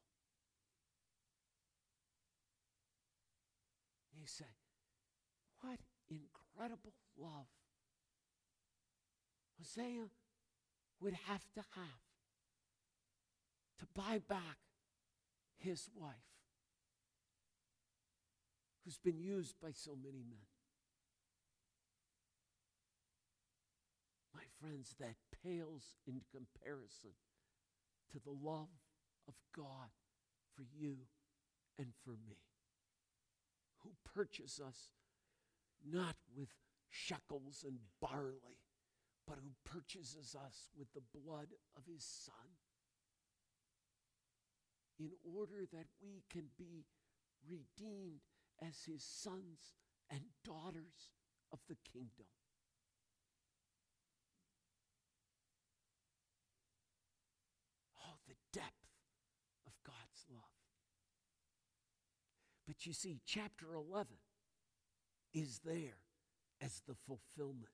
You 4.17 4.25
say, 4.25 4.45
what 5.61 5.79
incredible 6.09 6.93
love 7.17 7.47
Hosea 9.57 10.07
would 11.01 11.13
have 11.27 11.43
to 11.55 11.61
have 11.75 12.06
to 13.79 13.85
buy 13.93 14.19
back 14.27 14.57
his 15.57 15.89
wife, 15.95 16.15
who's 18.83 18.97
been 18.97 19.19
used 19.19 19.55
by 19.61 19.71
so 19.71 19.91
many 19.95 20.23
men. 20.23 20.47
My 24.33 24.43
friends, 24.61 24.95
that 24.99 25.15
pales 25.43 25.95
in 26.05 26.21
comparison 26.31 27.11
to 28.11 28.19
the 28.19 28.31
love 28.31 28.69
of 29.27 29.33
God 29.55 29.89
for 30.55 30.63
you 30.63 30.97
and 31.77 31.87
for 32.03 32.11
me, 32.11 32.37
who 33.79 33.91
purchase 34.15 34.59
us 34.65 34.93
not 35.85 36.15
with 36.35 36.49
shekels 36.89 37.63
and 37.67 37.77
barley, 38.01 38.61
but 39.27 39.37
who 39.43 39.51
purchases 39.65 40.35
us 40.35 40.69
with 40.77 40.87
the 40.93 41.19
blood 41.19 41.47
of 41.75 41.83
his 41.85 42.03
Son 42.03 42.33
in 44.99 45.11
order 45.23 45.65
that 45.71 45.87
we 46.01 46.23
can 46.29 46.45
be 46.57 46.85
redeemed 47.47 48.21
as 48.61 48.83
his 48.85 49.03
sons 49.03 49.75
and 50.09 50.21
daughters 50.43 51.11
of 51.51 51.59
the 51.67 51.77
kingdom. 51.91 52.25
Oh, 57.99 58.17
the 58.27 58.35
depth 58.51 58.73
of 59.65 59.73
God's 59.85 60.25
love. 60.31 60.43
But 62.65 62.85
you 62.85 62.93
see, 62.93 63.21
chapter 63.25 63.73
11 63.73 64.15
is 65.33 65.59
there 65.63 65.99
as 66.61 66.81
the 66.87 66.95
fulfillment, 66.95 67.67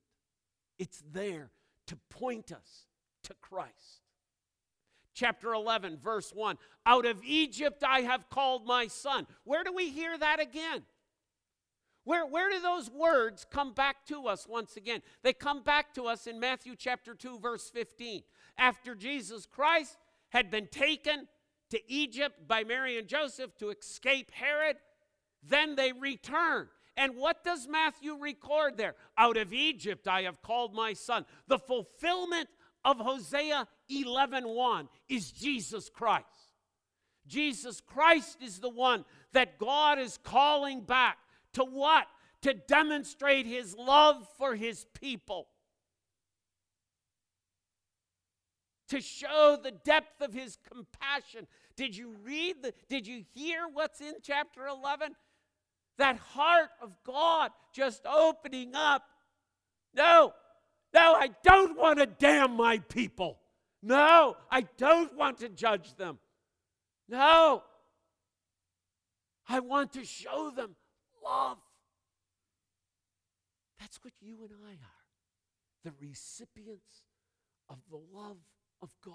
it's 0.77 1.01
there 1.11 1.51
to 1.87 1.97
point 2.09 2.51
us 2.51 2.87
to 3.23 3.33
Christ 3.41 4.02
chapter 5.13 5.53
11, 5.53 5.97
verse 6.03 6.31
1. 6.33 6.57
Out 6.85 7.05
of 7.05 7.23
Egypt 7.23 7.83
I 7.87 8.01
have 8.01 8.29
called 8.29 8.65
my 8.65 8.87
son. 8.87 9.27
Where 9.43 9.63
do 9.63 9.73
we 9.73 9.89
hear 9.89 10.17
that 10.17 10.39
again? 10.39 10.83
Where, 12.05 12.25
where 12.25 12.49
do 12.49 12.59
those 12.59 12.89
words 12.89 13.45
come 13.49 13.73
back 13.73 14.05
to 14.07 14.27
us 14.27 14.45
once 14.47 14.75
again? 14.75 15.01
They 15.21 15.33
come 15.33 15.63
back 15.63 15.93
to 15.93 16.05
us 16.05 16.27
in 16.27 16.39
Matthew 16.39 16.75
chapter 16.75 17.15
2, 17.15 17.39
verse 17.39 17.69
15. 17.69 18.23
After 18.57 18.93
Jesus 18.93 19.45
Christ 19.45 19.97
had 20.29 20.51
been 20.51 20.67
taken 20.67 21.27
to 21.69 21.79
Egypt 21.91 22.47
by 22.47 22.63
Mary 22.63 22.97
and 22.97 23.07
Joseph 23.07 23.55
to 23.57 23.69
escape 23.69 24.31
Herod, 24.31 24.77
then 25.41 25.75
they 25.75 25.93
return. 25.93 26.67
And 26.95 27.15
what 27.15 27.43
does 27.43 27.67
Matthew 27.67 28.15
record 28.19 28.77
there? 28.77 28.95
Out 29.17 29.37
of 29.37 29.53
Egypt 29.53 30.07
I 30.07 30.23
have 30.23 30.41
called 30.41 30.75
my 30.75 30.93
son. 30.93 31.25
The 31.47 31.57
fulfillment 31.57 32.49
of 32.85 32.97
Hosea 32.97 33.67
11:1 33.89 34.89
is 35.07 35.31
Jesus 35.31 35.89
Christ. 35.89 36.27
Jesus 37.25 37.79
Christ 37.81 38.41
is 38.41 38.59
the 38.59 38.69
one 38.69 39.05
that 39.31 39.57
God 39.57 39.99
is 39.99 40.17
calling 40.23 40.81
back 40.81 41.17
to 41.53 41.63
what? 41.63 42.07
To 42.41 42.53
demonstrate 42.53 43.45
his 43.45 43.75
love 43.77 44.27
for 44.37 44.55
his 44.55 44.85
people. 44.93 45.47
To 48.89 48.99
show 48.99 49.57
the 49.61 49.71
depth 49.71 50.21
of 50.21 50.33
his 50.33 50.57
compassion. 50.69 51.47
Did 51.75 51.95
you 51.95 52.15
read 52.23 52.61
the 52.61 52.73
did 52.89 53.07
you 53.07 53.23
hear 53.33 53.67
what's 53.71 54.01
in 54.01 54.15
chapter 54.21 54.67
11? 54.67 55.15
That 55.97 56.17
heart 56.17 56.69
of 56.81 56.91
God 57.03 57.51
just 57.73 58.05
opening 58.05 58.75
up. 58.75 59.03
No, 59.93 60.33
no, 60.93 61.13
I 61.13 61.29
don't 61.43 61.77
want 61.77 61.99
to 61.99 62.05
damn 62.05 62.55
my 62.55 62.79
people. 62.79 63.39
No, 63.81 64.37
I 64.49 64.61
don't 64.77 65.15
want 65.17 65.39
to 65.39 65.49
judge 65.49 65.95
them. 65.95 66.19
No, 67.09 67.63
I 69.49 69.59
want 69.59 69.93
to 69.93 70.05
show 70.05 70.51
them 70.55 70.75
love. 71.23 71.57
That's 73.79 73.99
what 74.03 74.13
you 74.21 74.37
and 74.43 74.51
I 74.65 74.71
are 74.71 75.03
the 75.83 75.91
recipients 75.99 77.03
of 77.69 77.77
the 77.89 77.97
love 77.97 78.37
of 78.81 78.95
God 79.03 79.13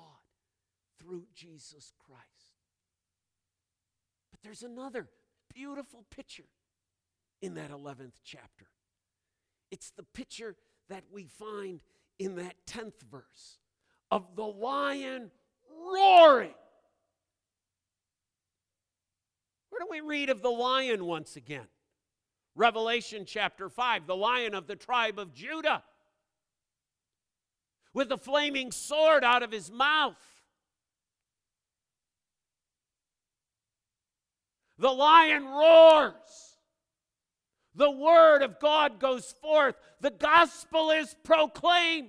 through 1.01 1.27
Jesus 1.35 1.93
Christ. 1.99 2.59
But 4.31 4.41
there's 4.43 4.63
another 4.63 5.09
beautiful 5.55 6.05
picture 6.11 6.49
in 7.41 7.55
that 7.55 7.71
11th 7.71 8.21
chapter. 8.25 8.67
It's 9.71 9.91
the 9.91 10.03
picture 10.03 10.57
that 10.89 11.05
we 11.13 11.27
find 11.27 11.81
in 12.19 12.37
that 12.37 12.55
10th 12.67 13.03
verse 13.11 13.59
of 14.11 14.37
the 14.37 14.45
lion 14.45 15.31
roaring. 15.71 16.55
Where 19.71 19.81
do 19.81 19.87
we 19.91 20.01
read 20.01 20.31
of 20.31 20.43
the 20.43 20.51
lion 20.51 21.05
once 21.05 21.37
again? 21.37 21.67
Revelation 22.55 23.25
chapter 23.27 23.69
5, 23.69 24.07
the 24.07 24.17
lion 24.17 24.55
of 24.55 24.67
the 24.67 24.75
tribe 24.75 25.19
of 25.19 25.33
Judah, 25.33 25.85
with 27.95 28.09
the 28.09 28.19
flaming 28.19 28.73
sword 28.73 29.23
out 29.23 29.43
of 29.43 29.53
his 29.53 29.71
mouth. 29.71 30.17
The 34.79 34.91
lion 34.91 35.45
roars. 35.45 36.48
The 37.79 37.91
word 37.93 38.43
of 38.43 38.59
God 38.59 38.99
goes 38.99 39.37
forth. 39.41 39.77
The 40.01 40.11
gospel 40.11 40.91
is 40.91 41.15
proclaimed. 41.23 42.09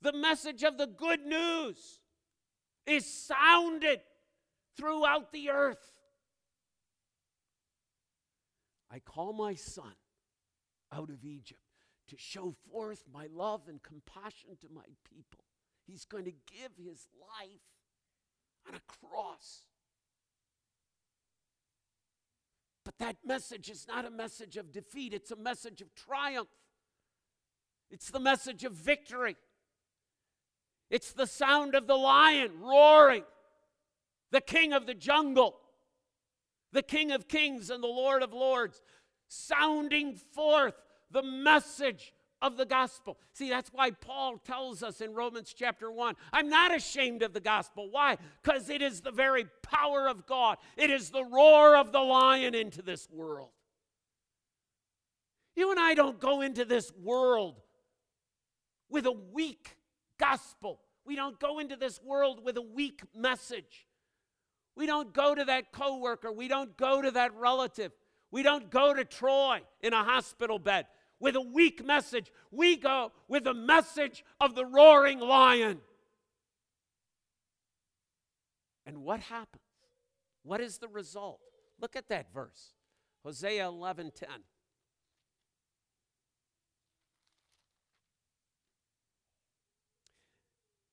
The 0.00 0.12
message 0.12 0.62
of 0.62 0.78
the 0.78 0.86
good 0.86 1.26
news 1.26 1.98
is 2.86 3.04
sounded 3.04 3.98
throughout 4.76 5.32
the 5.32 5.50
earth. 5.50 5.98
I 8.92 9.00
call 9.00 9.32
my 9.32 9.56
son 9.56 9.96
out 10.92 11.10
of 11.10 11.24
Egypt 11.24 11.60
to 12.06 12.16
show 12.16 12.54
forth 12.70 13.02
my 13.12 13.26
love 13.34 13.62
and 13.68 13.82
compassion 13.82 14.50
to 14.60 14.68
my 14.72 14.86
people. 15.12 15.44
He's 15.84 16.04
going 16.04 16.26
to 16.26 16.32
give 16.32 16.70
his 16.78 17.08
life 17.20 17.58
on 18.68 18.76
a 18.76 19.06
cross 19.06 19.62
But 22.86 22.98
that 22.98 23.16
message 23.26 23.68
is 23.68 23.88
not 23.88 24.04
a 24.04 24.10
message 24.10 24.56
of 24.56 24.70
defeat, 24.70 25.12
it's 25.12 25.32
a 25.32 25.36
message 25.36 25.82
of 25.82 25.92
triumph. 25.96 26.46
It's 27.90 28.12
the 28.12 28.20
message 28.20 28.62
of 28.62 28.74
victory. 28.74 29.36
It's 30.88 31.12
the 31.12 31.26
sound 31.26 31.74
of 31.74 31.88
the 31.88 31.96
lion 31.96 32.60
roaring, 32.60 33.24
the 34.30 34.40
king 34.40 34.72
of 34.72 34.86
the 34.86 34.94
jungle, 34.94 35.56
the 36.70 36.82
king 36.82 37.10
of 37.10 37.26
kings 37.26 37.70
and 37.70 37.82
the 37.82 37.88
lord 37.88 38.22
of 38.22 38.32
lords, 38.32 38.80
sounding 39.26 40.14
forth 40.14 40.74
the 41.10 41.24
message 41.24 42.12
of 42.42 42.56
the 42.56 42.66
gospel. 42.66 43.18
See, 43.32 43.48
that's 43.48 43.70
why 43.72 43.90
Paul 43.90 44.38
tells 44.38 44.82
us 44.82 45.00
in 45.00 45.14
Romans 45.14 45.54
chapter 45.56 45.90
1 45.90 46.14
I'm 46.32 46.48
not 46.48 46.74
ashamed 46.74 47.22
of 47.22 47.32
the 47.32 47.40
gospel. 47.40 47.90
Why? 47.90 48.18
Because 48.42 48.68
it 48.68 48.82
is 48.82 49.00
the 49.00 49.10
very 49.10 49.46
power 49.62 50.08
of 50.08 50.26
God, 50.26 50.58
it 50.76 50.90
is 50.90 51.10
the 51.10 51.24
roar 51.24 51.76
of 51.76 51.92
the 51.92 52.00
lion 52.00 52.54
into 52.54 52.82
this 52.82 53.08
world. 53.10 53.50
You 55.54 55.70
and 55.70 55.80
I 55.80 55.94
don't 55.94 56.20
go 56.20 56.42
into 56.42 56.66
this 56.66 56.92
world 57.02 57.60
with 58.90 59.06
a 59.06 59.12
weak 59.12 59.76
gospel. 60.18 60.80
We 61.06 61.16
don't 61.16 61.40
go 61.40 61.58
into 61.60 61.76
this 61.76 62.00
world 62.02 62.44
with 62.44 62.56
a 62.58 62.62
weak 62.62 63.00
message. 63.14 63.86
We 64.76 64.84
don't 64.84 65.14
go 65.14 65.34
to 65.34 65.44
that 65.46 65.72
coworker. 65.72 66.30
We 66.30 66.48
don't 66.48 66.76
go 66.76 67.00
to 67.00 67.10
that 67.12 67.34
relative. 67.34 67.92
We 68.30 68.42
don't 68.42 68.70
go 68.70 68.92
to 68.92 69.04
Troy 69.04 69.62
in 69.80 69.94
a 69.94 70.04
hospital 70.04 70.58
bed 70.58 70.86
with 71.18 71.36
a 71.36 71.40
weak 71.40 71.84
message. 71.84 72.30
We 72.50 72.76
go 72.76 73.12
with 73.28 73.44
the 73.44 73.54
message 73.54 74.24
of 74.40 74.54
the 74.54 74.66
roaring 74.66 75.20
lion. 75.20 75.80
And 78.84 79.02
what 79.02 79.20
happens? 79.20 79.62
What 80.42 80.60
is 80.60 80.78
the 80.78 80.88
result? 80.88 81.40
Look 81.80 81.96
at 81.96 82.08
that 82.08 82.32
verse. 82.32 82.74
Hosea 83.24 83.66
11:10. 83.66 84.44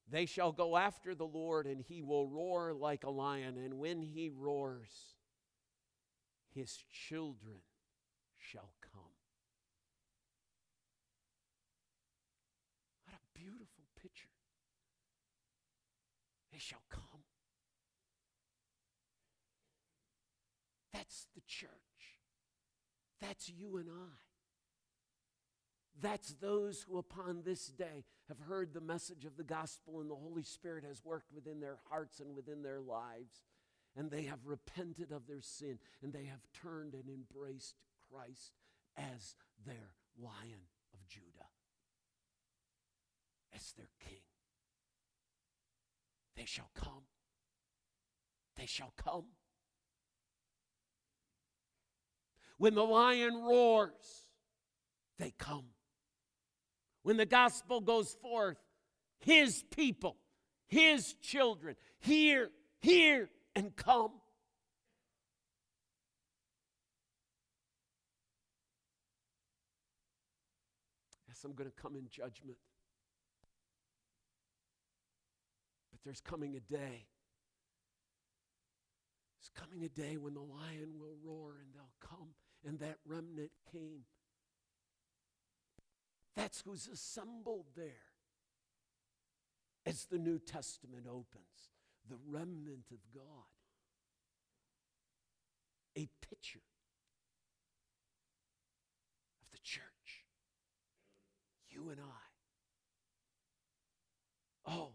They 0.08 0.28
shall 0.28 0.52
go 0.52 0.78
after 0.78 1.16
the 1.16 1.26
Lord, 1.26 1.66
and 1.66 1.82
he 1.82 2.04
will 2.04 2.28
roar 2.28 2.72
like 2.72 3.04
a 3.04 3.10
lion. 3.10 3.58
And 3.58 3.80
when 3.80 4.04
he 4.04 4.30
roars, 4.30 5.16
his 6.54 6.78
children 7.08 7.62
shall 8.38 8.74
come. 8.80 9.02
What 13.06 13.16
a 13.16 13.40
beautiful 13.40 13.86
picture. 14.00 14.30
They 16.54 16.60
shall 16.60 16.84
come. 16.92 17.02
That's 20.94 21.26
the 21.34 21.42
church. 21.48 21.70
That's 23.20 23.50
you 23.50 23.78
and 23.78 23.90
I. 23.90 24.20
That's 26.00 26.36
those 26.36 26.86
who, 26.88 27.00
upon 27.00 27.42
this 27.44 27.68
day, 27.68 28.06
have 28.28 28.40
heard 28.40 28.74
the 28.74 28.82
message 28.82 29.26
of 29.26 29.36
the 29.36 29.44
gospel 29.44 30.00
and 30.00 30.10
the 30.10 30.16
Holy 30.16 30.44
Spirit 30.44 30.84
has 30.88 31.04
worked 31.04 31.32
within 31.34 31.60
their 31.60 31.78
hearts 31.90 32.20
and 32.20 32.36
within 32.36 32.62
their 32.62 32.82
lives. 32.82 33.42
And 33.96 34.12
they 34.12 34.24
have 34.24 34.46
repented 34.46 35.12
of 35.12 35.26
their 35.28 35.42
sin 35.42 35.80
and 36.04 36.14
they 36.14 36.26
have 36.26 36.42
turned 36.62 36.94
and 36.94 37.10
embraced 37.10 37.76
Christ 38.12 38.54
as 38.96 39.36
their 39.66 39.96
lion 40.22 40.68
of 40.94 41.08
Judah, 41.08 41.50
as 43.56 43.74
their 43.74 43.90
king. 44.00 44.22
They 46.36 46.46
shall 46.46 46.70
come. 46.76 47.04
They 48.56 48.66
shall 48.66 48.94
come. 48.98 49.26
When 52.58 52.76
the 52.76 52.84
lion 52.84 53.44
roars, 53.44 54.26
they 55.20 55.32
come. 55.38 55.66
When 57.04 57.18
the 57.18 57.26
gospel 57.26 57.82
goes 57.82 58.16
forth, 58.22 58.58
his 59.20 59.64
people, 59.76 60.18
his 60.68 61.14
children, 61.16 61.76
hear, 62.00 62.50
hear, 62.80 63.30
and 63.56 63.76
come. 63.76 64.12
Yes, 71.28 71.44
I'm 71.44 71.54
going 71.54 71.70
to 71.70 71.76
come 71.82 71.96
in 71.96 72.08
judgment. 72.10 72.58
But 75.92 75.93
there's 76.06 76.22
coming 76.22 76.56
a 76.56 76.60
day. 76.60 77.08
There's 79.38 79.52
coming 79.56 79.84
a 79.84 79.90
day 79.90 80.18
when 80.18 80.34
the 80.34 80.42
lion 80.42 81.00
will 81.00 81.18
roar 81.24 81.58
and 81.62 81.74
they'll 81.74 81.96
come, 82.00 82.30
and 82.66 82.80
that 82.80 82.98
remnant 83.06 83.52
came. 83.72 84.06
That's 86.36 86.62
who's 86.62 86.88
assembled 86.88 87.66
there. 87.76 88.12
As 89.86 90.06
the 90.06 90.18
New 90.18 90.40
Testament 90.40 91.06
opens, 91.10 91.72
the 92.10 92.18
remnant 92.26 92.86
of 92.92 93.00
God. 93.14 93.24
A 95.96 96.08
picture 96.28 96.64
of 99.42 99.52
the 99.52 99.60
church. 99.62 100.24
You 101.70 101.90
and 101.90 102.00
I. 102.00 102.32
Oh, 104.72 104.94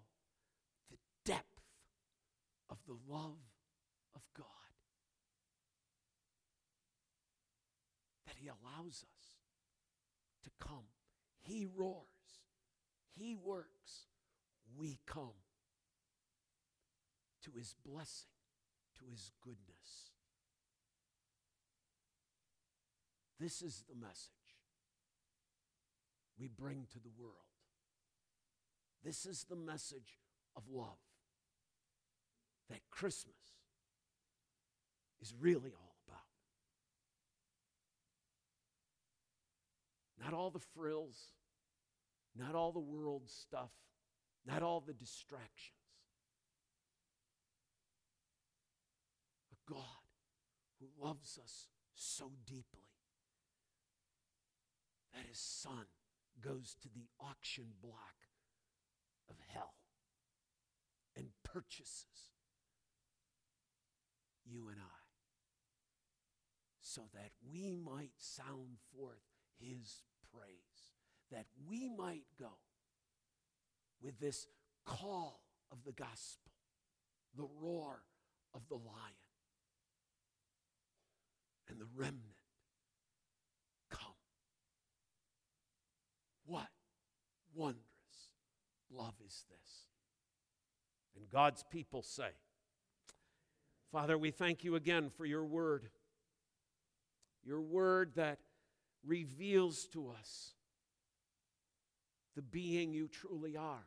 the 2.88 2.96
love 3.08 3.38
of 4.16 4.22
God 4.34 4.46
that 8.26 8.36
He 8.40 8.48
allows 8.48 9.04
us 9.04 9.36
to 10.42 10.50
come 10.58 10.86
he 11.48 11.64
roars, 11.64 12.04
He 13.16 13.34
works, 13.34 14.06
we 14.76 14.98
come 15.06 15.40
to 17.42 17.50
His 17.56 17.74
blessing, 17.86 18.28
to 18.98 19.10
His 19.10 19.30
goodness. 19.42 20.12
This 23.40 23.62
is 23.62 23.84
the 23.88 23.94
message 23.94 24.32
we 26.38 26.48
bring 26.48 26.86
to 26.92 26.98
the 26.98 27.10
world. 27.18 27.32
This 29.02 29.24
is 29.24 29.46
the 29.48 29.56
message 29.56 30.18
of 30.54 30.64
love 30.70 30.98
that 32.70 32.80
Christmas 32.90 33.34
is 35.20 35.34
really 35.38 35.72
all 35.72 35.96
about. 36.06 36.20
Not 40.22 40.34
all 40.34 40.50
the 40.50 40.58
frills, 40.58 41.32
not 42.36 42.54
all 42.54 42.72
the 42.72 42.78
world 42.78 43.22
stuff, 43.26 43.70
not 44.46 44.62
all 44.62 44.80
the 44.80 44.92
distractions. 44.92 45.74
A 49.52 49.70
God 49.70 49.82
who 50.80 50.86
loves 51.04 51.38
us 51.42 51.68
so 51.94 52.32
deeply 52.46 52.88
that 55.14 55.26
his 55.28 55.38
son 55.38 55.86
goes 56.40 56.76
to 56.82 56.88
the 56.88 57.08
auction 57.20 57.64
block 57.82 58.14
of 59.28 59.36
hell 59.48 59.74
and 61.16 61.26
purchases 61.42 62.30
you 64.50 64.68
and 64.68 64.78
I 64.80 64.98
so 66.80 67.02
that 67.12 67.30
we 67.52 67.76
might 67.76 68.12
sound 68.16 68.78
forth 68.96 69.22
his 69.60 70.02
praise 70.32 70.78
that 71.30 71.46
we 71.68 71.88
might 71.88 72.24
go 72.38 72.52
with 74.00 74.18
this 74.18 74.46
call 74.84 75.42
of 75.70 75.78
the 75.84 75.92
gospel, 75.92 76.52
the 77.36 77.46
roar 77.60 78.02
of 78.54 78.62
the 78.68 78.76
lion, 78.76 79.18
and 81.68 81.78
the 81.78 81.86
remnant 81.94 82.22
come. 83.90 84.00
What 86.46 86.68
wondrous 87.54 87.82
love 88.90 89.14
is 89.26 89.44
this? 89.50 89.86
And 91.16 91.28
God's 91.28 91.64
people 91.70 92.02
say, 92.02 92.30
Father, 93.90 94.18
we 94.18 94.30
thank 94.30 94.64
you 94.64 94.74
again 94.74 95.08
for 95.08 95.24
your 95.24 95.44
word. 95.44 95.88
Your 97.44 97.60
word 97.60 98.12
that 98.16 98.38
reveals 99.06 99.86
to 99.92 100.10
us 100.10 100.52
the 102.36 102.42
being 102.42 102.92
you 102.92 103.08
truly 103.08 103.56
are 103.56 103.86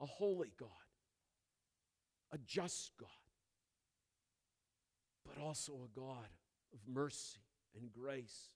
a 0.00 0.06
holy 0.06 0.52
God, 0.58 0.68
a 2.32 2.38
just 2.38 2.90
God, 2.98 3.08
but 5.24 5.40
also 5.40 5.72
a 5.74 5.98
God 5.98 6.28
of 6.72 6.80
mercy 6.92 7.38
and 7.78 7.92
grace 7.92 8.48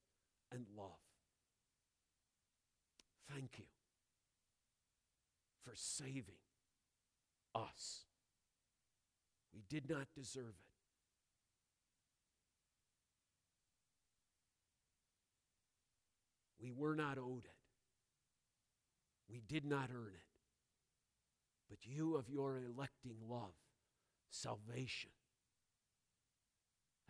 and 0.51 0.67
love. 0.77 0.91
Thank 3.33 3.59
you 3.59 3.65
for 5.65 5.73
saving 5.75 6.41
us. 7.55 8.06
We 9.57 9.63
did 9.71 9.89
not 9.89 10.07
deserve 10.15 10.45
it. 10.45 10.67
We 16.61 16.71
were 16.73 16.95
not 16.95 17.17
owed 17.17 17.47
it. 17.47 17.57
We 19.31 19.41
did 19.41 19.65
not 19.65 19.89
earn 19.91 20.13
it. 20.15 20.27
But 21.71 21.79
you, 21.87 22.17
of 22.17 22.29
your 22.29 22.59
electing 22.59 23.17
love, 23.27 23.55
salvation 24.29 25.11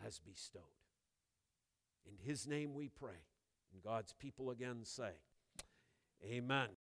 has 0.01 0.19
bestowed. 0.19 0.61
In 2.05 2.17
his 2.17 2.47
name 2.47 2.73
we 2.73 2.87
pray. 2.87 3.25
And 3.73 3.83
God's 3.83 4.13
people 4.13 4.51
again 4.51 4.79
say, 4.83 5.11
Amen. 6.25 6.69